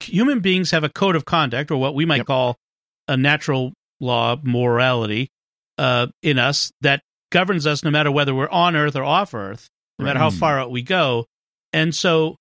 [0.00, 2.26] human beings have a code of conduct, or what we might yep.
[2.26, 2.56] call
[3.08, 5.28] a natural law morality,
[5.78, 9.68] uh, in us that governs us no matter whether we're on Earth or off Earth,
[9.98, 11.26] no matter how far out we go.
[11.72, 12.36] And so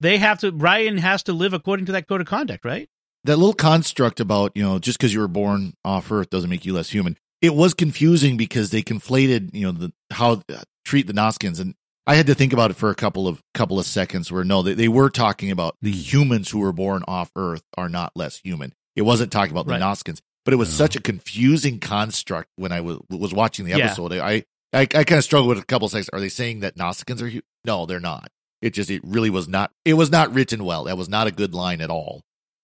[0.00, 2.88] they have to, Ryan has to live according to that code of conduct, right?
[3.24, 6.64] That little construct about, you know, just because you were born off Earth doesn't make
[6.64, 7.16] you less human.
[7.40, 11.60] It was confusing because they conflated, you know, the how uh, treat the Nausicaans.
[11.60, 11.74] And
[12.06, 14.62] I had to think about it for a couple of couple of seconds where no,
[14.62, 18.40] they, they were talking about the humans who were born off Earth are not less
[18.42, 18.74] human.
[18.96, 19.80] It wasn't talking about the right.
[19.80, 24.12] Nausicaans, but it was such a confusing construct when I was was watching the episode.
[24.12, 24.24] Yeah.
[24.24, 26.10] I, I I kind of struggled with a couple of seconds.
[26.12, 27.42] Are they saying that Nausicaans are?
[27.64, 28.30] No, they're not.
[28.60, 30.84] It just it really was not it was not written well.
[30.84, 32.22] That was not a good line at all.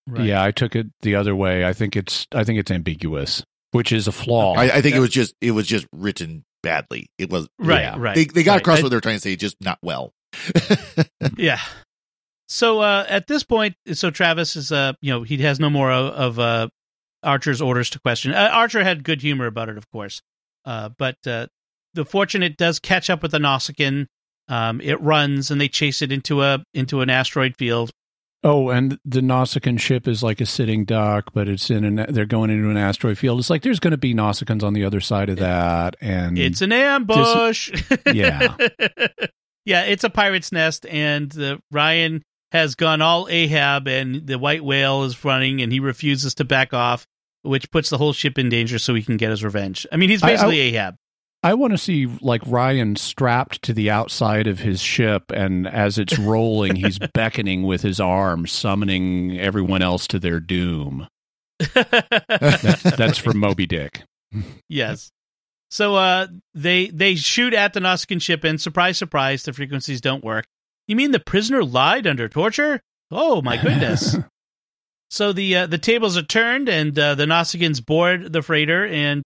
[0.08, 0.24] Right.
[0.24, 1.64] Yeah, I took it the other way.
[1.64, 3.42] I think it's I think it's ambiguous,
[3.72, 4.54] which is a flaw.
[4.54, 7.08] I, I think it was just it was just written badly.
[7.18, 7.96] It was right, yeah.
[7.98, 8.14] right.
[8.14, 8.60] They, they got right.
[8.60, 10.12] across I, what they're trying to say, just not well.
[11.36, 11.60] yeah.
[12.48, 15.92] So uh, at this point, so Travis is uh you know he has no more
[15.92, 16.68] of, of uh,
[17.22, 18.32] Archer's orders to question.
[18.32, 20.22] Uh, Archer had good humor about it, of course,
[20.64, 21.48] uh, but uh,
[21.94, 24.06] the fortunate does catch up with the Nausicaan
[24.48, 27.90] um, it runs and they chase it into a into an asteroid field.
[28.44, 32.24] Oh, and the Nausicaan ship is like a sitting duck, but it's in an they're
[32.24, 33.40] going into an asteroid field.
[33.40, 36.62] It's like there's going to be Nausicaans on the other side of that, and it's
[36.62, 37.72] an ambush.
[37.72, 38.56] Dis- yeah,
[39.64, 42.22] yeah, it's a pirate's nest, and uh, Ryan
[42.52, 46.72] has gone all Ahab, and the white whale is running, and he refuses to back
[46.72, 47.06] off,
[47.42, 49.84] which puts the whole ship in danger, so he can get his revenge.
[49.90, 50.96] I mean, he's basically I, I, Ahab.
[51.48, 55.96] I want to see like Ryan strapped to the outside of his ship, and as
[55.96, 61.08] it's rolling, he's beckoning with his arm, summoning everyone else to their doom.
[61.58, 64.02] that's, that's from Moby Dick.
[64.68, 65.08] yes.
[65.70, 70.22] So uh, they they shoot at the Nausicaan ship, and surprise, surprise, the frequencies don't
[70.22, 70.44] work.
[70.86, 72.82] You mean the prisoner lied under torture?
[73.10, 74.18] Oh my goodness!
[75.10, 79.22] so the uh, the tables are turned, and uh, the Nausicaans board the freighter, and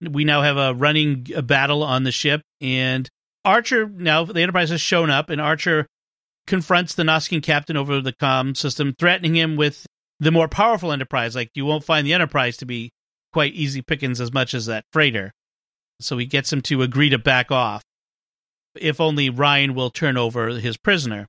[0.00, 3.08] we now have a running battle on the ship, and
[3.44, 5.86] Archer now the Enterprise has shown up, and Archer
[6.46, 9.86] confronts the Nausicaan captain over the com system, threatening him with
[10.20, 11.34] the more powerful Enterprise.
[11.34, 12.90] Like you won't find the Enterprise to be
[13.32, 15.32] quite easy pickings as much as that freighter.
[16.00, 17.82] So he gets him to agree to back off,
[18.74, 21.26] if only Ryan will turn over his prisoner.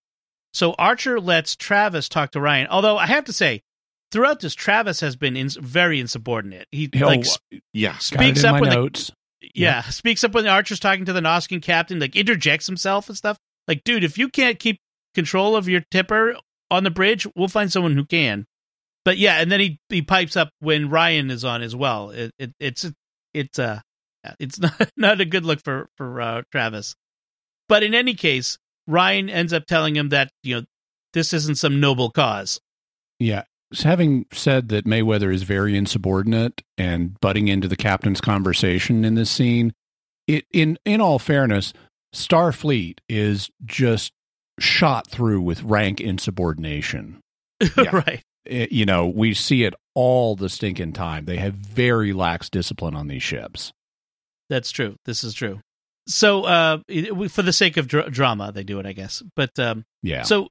[0.54, 2.68] So Archer lets Travis talk to Ryan.
[2.68, 3.62] Although I have to say,
[4.12, 6.68] throughout this, Travis has been in, very insubordinate.
[6.72, 7.26] He oh, like
[7.74, 9.12] yeah speaks up when notes.
[9.42, 12.68] The, yeah, yeah, speaks up when the Archer's talking to the Nausicaan captain, like interjects
[12.68, 13.38] himself and stuff.
[13.68, 14.80] Like, dude, if you can't keep
[15.14, 16.36] control of your tipper
[16.72, 18.46] on the bridge, we'll find someone who can.
[19.04, 22.10] But yeah, and then he he pipes up when Ryan is on as well.
[22.10, 22.86] It, it it's
[23.34, 23.80] it's uh
[24.40, 26.96] it's not not a good look for for uh, Travis.
[27.70, 30.66] But in any case, Ryan ends up telling him that you know
[31.14, 32.60] this isn't some noble cause.
[33.20, 33.44] Yeah,
[33.84, 39.30] having said that Mayweather is very insubordinate and butting into the captain's conversation in this
[39.32, 39.74] scene,
[40.28, 41.74] it in in all fairness,
[42.14, 44.12] Starfleet is just
[44.60, 47.22] shot through with rank insubordination.
[47.76, 47.90] Yeah.
[47.96, 48.22] right.
[48.46, 51.26] It, you know, we see it all the stinking time.
[51.26, 53.74] They have very lax discipline on these ships.
[54.48, 54.96] That's true.
[55.06, 55.60] This is true.
[56.08, 56.78] So, uh,
[57.30, 59.24] for the sake of dr- drama, they do it, I guess.
[59.36, 60.22] But um, yeah.
[60.22, 60.50] So,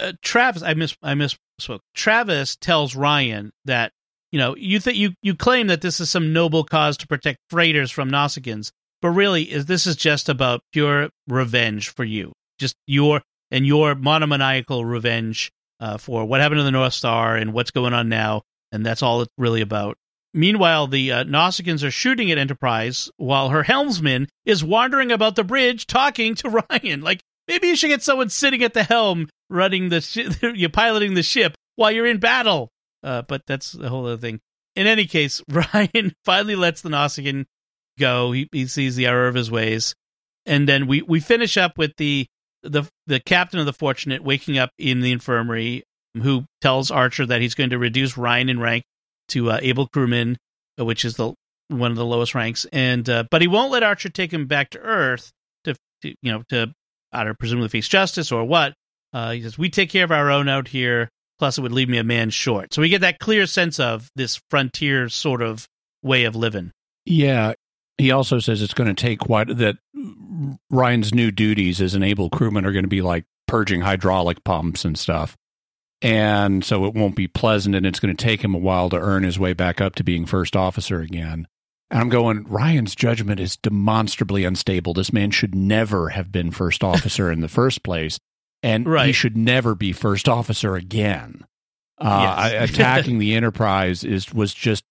[0.00, 1.82] uh, Travis, I miss, I miss spoke.
[1.94, 3.92] Travis tells Ryan that
[4.30, 7.38] you know you think you you claim that this is some noble cause to protect
[7.48, 8.70] freighters from Nausicaans,
[9.00, 13.94] but really is this is just about pure revenge for you, just your and your
[13.94, 18.42] monomaniacal revenge uh, for what happened to the North Star and what's going on now,
[18.70, 19.96] and that's all it's really about.
[20.34, 25.44] meanwhile, the uh, Nausicaans are shooting at Enterprise while her helmsman is wandering about the
[25.44, 27.02] bridge talking to Ryan.
[27.02, 31.14] Like maybe you should get someone sitting at the helm running the sh- you're piloting
[31.14, 32.70] the ship while you're in battle.
[33.02, 34.40] Uh, but that's a whole other thing.
[34.76, 37.46] In any case, Ryan finally lets the Nausicaan
[37.98, 38.32] go.
[38.32, 39.94] He, he sees the error of his ways,
[40.46, 42.26] and then we we finish up with the
[42.62, 45.82] the the captain of the Fortunate waking up in the infirmary,
[46.14, 48.84] who tells Archer that he's going to reduce Ryan in rank
[49.28, 50.38] to uh, able crewman,
[50.78, 51.34] which is the
[51.68, 54.70] one of the lowest ranks, and uh, but he won't let Archer take him back
[54.70, 55.32] to Earth
[55.64, 56.72] to, to you know to
[57.12, 58.74] either presumably face justice or what.
[59.12, 61.08] Uh, he says we take care of our own out here.
[61.38, 62.72] Plus, it would leave me a man short.
[62.72, 65.66] So we get that clear sense of this frontier sort of
[66.02, 66.70] way of living.
[67.04, 67.54] Yeah,
[67.98, 69.76] he also says it's going to take quite that
[70.70, 74.84] Ryan's new duties as an able crewman are going to be like purging hydraulic pumps
[74.84, 75.36] and stuff.
[76.00, 78.96] And so it won't be pleasant and it's going to take him a while to
[78.98, 81.46] earn his way back up to being first officer again.
[81.92, 84.94] And I'm going, Ryan's judgment is demonstrably unstable.
[84.94, 88.18] This man should never have been first officer in the first place.
[88.62, 89.08] And right.
[89.08, 91.44] he should never be first officer again.
[91.98, 92.70] Uh, yes.
[92.70, 94.84] attacking the Enterprise is was just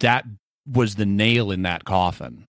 [0.00, 0.24] that
[0.66, 2.44] was the nail in that coffin.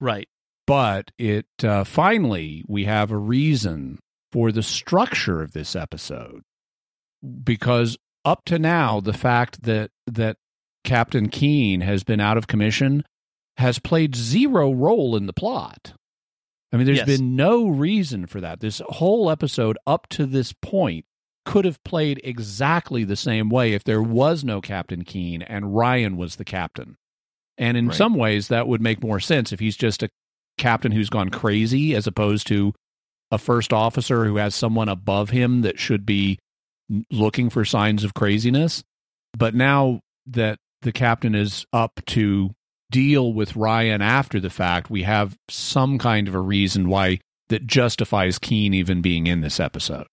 [0.00, 0.28] Right.
[0.66, 4.00] But it uh, finally we have a reason
[4.32, 6.42] for the structure of this episode
[7.44, 10.36] because up to now the fact that that
[10.82, 13.04] Captain Keen has been out of commission
[13.60, 15.92] has played zero role in the plot.
[16.72, 17.06] I mean, there's yes.
[17.06, 18.60] been no reason for that.
[18.60, 21.04] This whole episode up to this point
[21.44, 26.16] could have played exactly the same way if there was no Captain Keen and Ryan
[26.16, 26.96] was the captain.
[27.58, 27.96] And in right.
[27.96, 30.10] some ways, that would make more sense if he's just a
[30.58, 32.72] captain who's gone crazy as opposed to
[33.30, 36.38] a first officer who has someone above him that should be
[37.10, 38.82] looking for signs of craziness.
[39.36, 42.50] But now that the captain is up to
[42.90, 47.66] deal with Ryan after the fact, we have some kind of a reason why that
[47.66, 50.06] justifies Keen even being in this episode.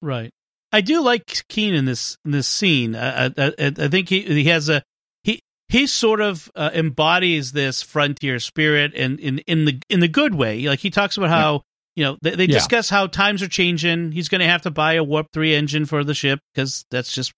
[0.00, 0.30] Right.
[0.72, 2.96] I do like Keen in this in this scene.
[2.96, 4.82] I, I, I think he he has a
[5.22, 10.08] he he sort of uh, embodies this frontier spirit and in, in the in the
[10.08, 10.62] good way.
[10.62, 11.58] Like he talks about how yeah.
[11.96, 12.54] you know they, they yeah.
[12.54, 14.12] discuss how times are changing.
[14.12, 17.12] He's going to have to buy a warp three engine for the ship because that's
[17.12, 17.32] just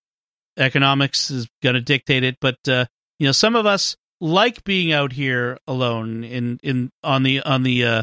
[0.57, 2.37] economics is going to dictate it.
[2.41, 2.87] But uh,
[3.19, 7.62] you know, some of us like being out here alone in in on the on
[7.62, 8.03] the uh,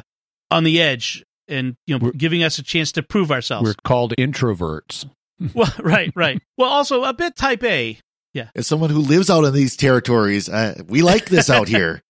[0.50, 3.68] on the edge and you know we're, giving us a chance to prove ourselves.
[3.68, 5.10] We're called introverts.
[5.56, 6.40] well, right, right.
[6.56, 7.98] Well, also a bit type A
[8.34, 8.50] yeah.
[8.56, 12.02] As someone who lives out in these territories, uh, we like this out here.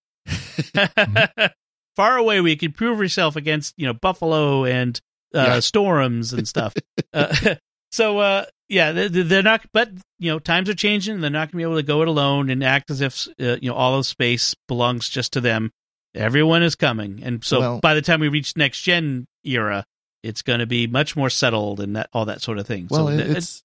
[1.96, 5.00] Far away, we can prove yourself against you know buffalo and
[5.34, 5.60] uh, yeah.
[5.60, 6.74] storms and stuff.
[7.12, 7.56] uh,
[7.92, 9.64] so uh, yeah, they're not.
[9.72, 11.20] But you know, times are changing.
[11.20, 13.56] They're not going to be able to go it alone and act as if uh,
[13.60, 15.70] you know all of space belongs just to them.
[16.14, 19.84] Everyone is coming, and so well, by the time we reach next gen era,
[20.22, 22.88] it's going to be much more settled and that all that sort of thing.
[22.90, 23.62] Well, so it's, it's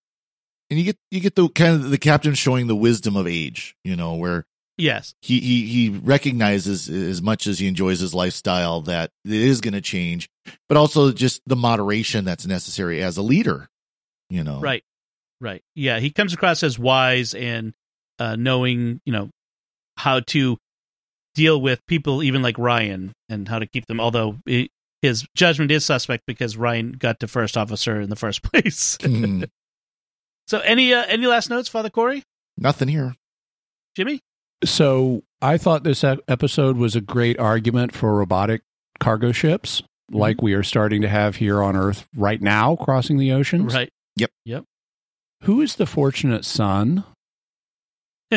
[0.70, 3.76] and you get you get the kind of the captain showing the wisdom of age,
[3.84, 4.46] you know, where
[4.78, 9.62] yes, he he he recognizes as much as he enjoys his lifestyle that it is
[9.62, 10.30] going to change,
[10.68, 13.70] but also just the moderation that's necessary as a leader,
[14.30, 14.60] you know.
[14.60, 14.84] Right.
[15.40, 15.62] Right.
[15.76, 17.74] Yeah, he comes across as wise and
[18.20, 19.30] uh knowing, you know,
[19.98, 20.58] how to
[21.36, 24.72] deal with people even like Ryan and how to keep them although it,
[25.02, 28.98] his judgment is suspect because Ryan got to first officer in the first place.
[28.98, 29.48] mm.
[30.48, 32.24] So any uh, any last notes, Father Cory
[32.58, 33.16] Nothing here.
[33.96, 34.22] Jimmy?
[34.64, 38.64] So I thought this episode was a great argument for robotic
[39.00, 40.18] cargo ships, mm-hmm.
[40.18, 43.74] like we are starting to have here on Earth right now, crossing the oceans.
[43.74, 43.92] Right.
[44.18, 44.32] Yep.
[44.46, 44.64] Yep.
[45.44, 47.04] Who is the fortunate son?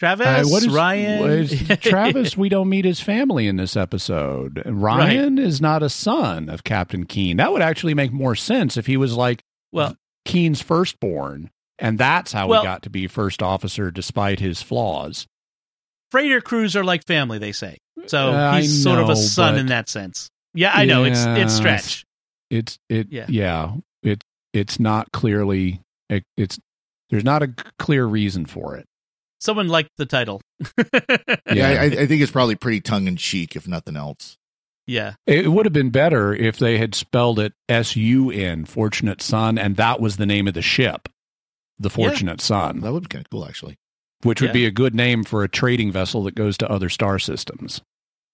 [0.00, 1.24] Travis, uh, what is, Ryan.
[1.24, 4.62] Is, Travis, we don't meet his family in this episode.
[4.64, 5.44] Ryan right.
[5.44, 7.38] is not a son of Captain Keen.
[7.38, 9.42] That would actually make more sense if he was like,
[9.72, 11.50] well, Keen's firstborn,
[11.80, 15.26] and that's how well, he got to be first officer despite his flaws.
[16.12, 17.78] Freighter crews are like family, they say.
[18.06, 20.30] So uh, he's know, sort of a son in that sense.
[20.54, 22.04] Yeah, I know it's it's stretch.
[22.50, 23.26] It's it yeah.
[23.28, 24.22] yeah it
[24.52, 26.58] it's not clearly it, it's
[27.10, 28.86] there's not a clear reason for it.
[29.40, 30.40] Someone liked the title.
[31.52, 34.36] yeah, I, I think it's probably pretty tongue in cheek, if nothing else.
[34.86, 35.14] Yeah.
[35.26, 39.58] It would have been better if they had spelled it S U N, Fortunate Son,
[39.58, 41.08] and that was the name of the ship,
[41.78, 42.44] the Fortunate yeah.
[42.44, 42.80] Son.
[42.80, 43.76] That would be kind of cool, actually.
[44.22, 44.54] Which would yeah.
[44.54, 47.82] be a good name for a trading vessel that goes to other star systems.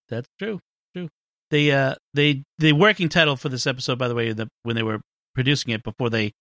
[0.08, 0.60] That's true.
[0.96, 1.08] True.
[1.50, 4.82] The uh, they the working title for this episode, by the way, the, when they
[4.82, 5.00] were
[5.34, 6.32] producing it before they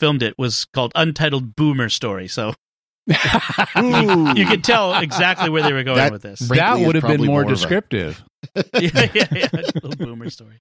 [0.00, 2.28] filmed it, was called Untitled Boomer Story.
[2.28, 2.54] So
[3.06, 6.40] you could tell exactly where they were going That- with this.
[6.40, 8.22] that would have been more more of a- descriptive.
[8.74, 9.48] yeah, yeah, yeah.
[9.52, 10.58] Little boomer story.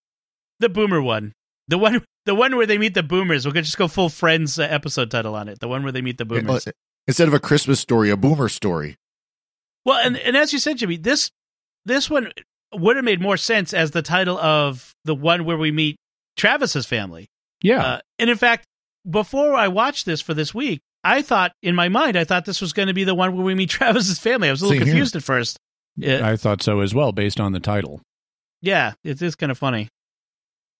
[0.59, 1.33] The boomer one.
[1.67, 3.45] The one the one where they meet the boomers.
[3.45, 5.59] We could just go full friends episode title on it.
[5.59, 6.67] The one where they meet the boomers.
[7.07, 8.97] Instead of a Christmas story, a boomer story.
[9.85, 11.31] Well, and and as you said, Jimmy, this
[11.85, 12.31] this one
[12.73, 15.95] would have made more sense as the title of the one where we meet
[16.37, 17.27] Travis's family.
[17.61, 17.83] Yeah.
[17.83, 18.65] Uh, and in fact,
[19.09, 22.61] before I watched this for this week, I thought in my mind I thought this
[22.61, 24.47] was going to be the one where we meet Travis's family.
[24.47, 24.93] I was a little Same here.
[24.93, 25.57] confused at first.
[25.97, 28.01] Yeah, I thought so as well, based on the title.
[28.61, 29.89] yeah, it is kind of funny.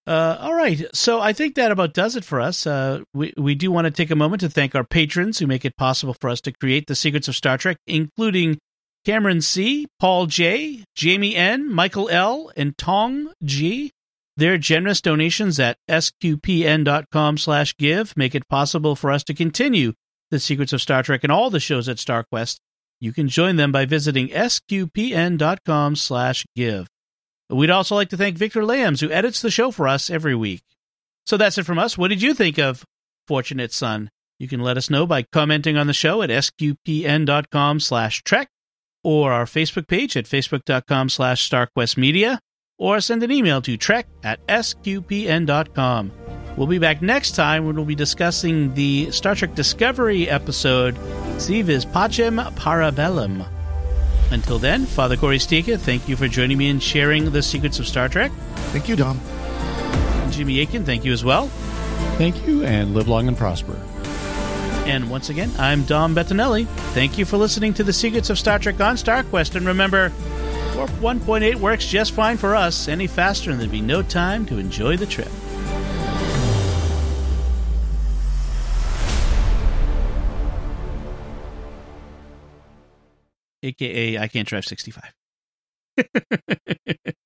[0.08, 2.66] Uh, all right, so I think that about does it for us.
[2.66, 5.64] Uh, we we do want to take a moment to thank our patrons who make
[5.66, 8.58] it possible for us to create the secrets of Star Trek, including
[9.06, 13.92] Cameron C, Paul J, Jamie N, Michael L, and Tong G.
[14.38, 19.94] Their generous donations at sqpn.com/give make it possible for us to continue
[20.30, 22.60] the secrets of Star Trek and all the shows at StarQuest.
[23.00, 26.88] You can join them by visiting sqpn.com/give.
[27.50, 30.64] We'd also like to thank Victor Lambs, who edits the show for us every week.
[31.26, 31.98] So that's it from us.
[31.98, 32.86] What did you think of
[33.28, 34.10] Fortunate Son?
[34.40, 38.50] You can let us know by commenting on the show at sqpn.com slash trek
[39.04, 42.40] or our Facebook page at facebook.com slash starquestmedia
[42.82, 46.12] or send an email to trek at sqpn.com.
[46.58, 50.98] We'll be back next time when we'll be discussing the Star Trek Discovery episode,
[51.38, 53.48] Si Vis Pacem Parabellum.
[54.32, 57.88] Until then, Father Cory Sticha, thank you for joining me and sharing the secrets of
[57.88, 58.32] Star Trek.
[58.74, 59.22] Thank you, Dom.
[60.32, 61.48] Jimmy Akin, thank you as well.
[62.18, 63.80] Thank you, and live long and prosper.
[64.86, 66.68] And once again, I'm Dom Bettinelli.
[66.94, 69.56] Thank you for listening to the secrets of Star Trek on StarQuest.
[69.56, 70.12] And remember,
[70.76, 72.88] Warp 1.8 works just fine for us.
[72.88, 75.30] Any faster, and there'd be no time to enjoy the trip.
[83.64, 85.14] AKA, I can't drive 65.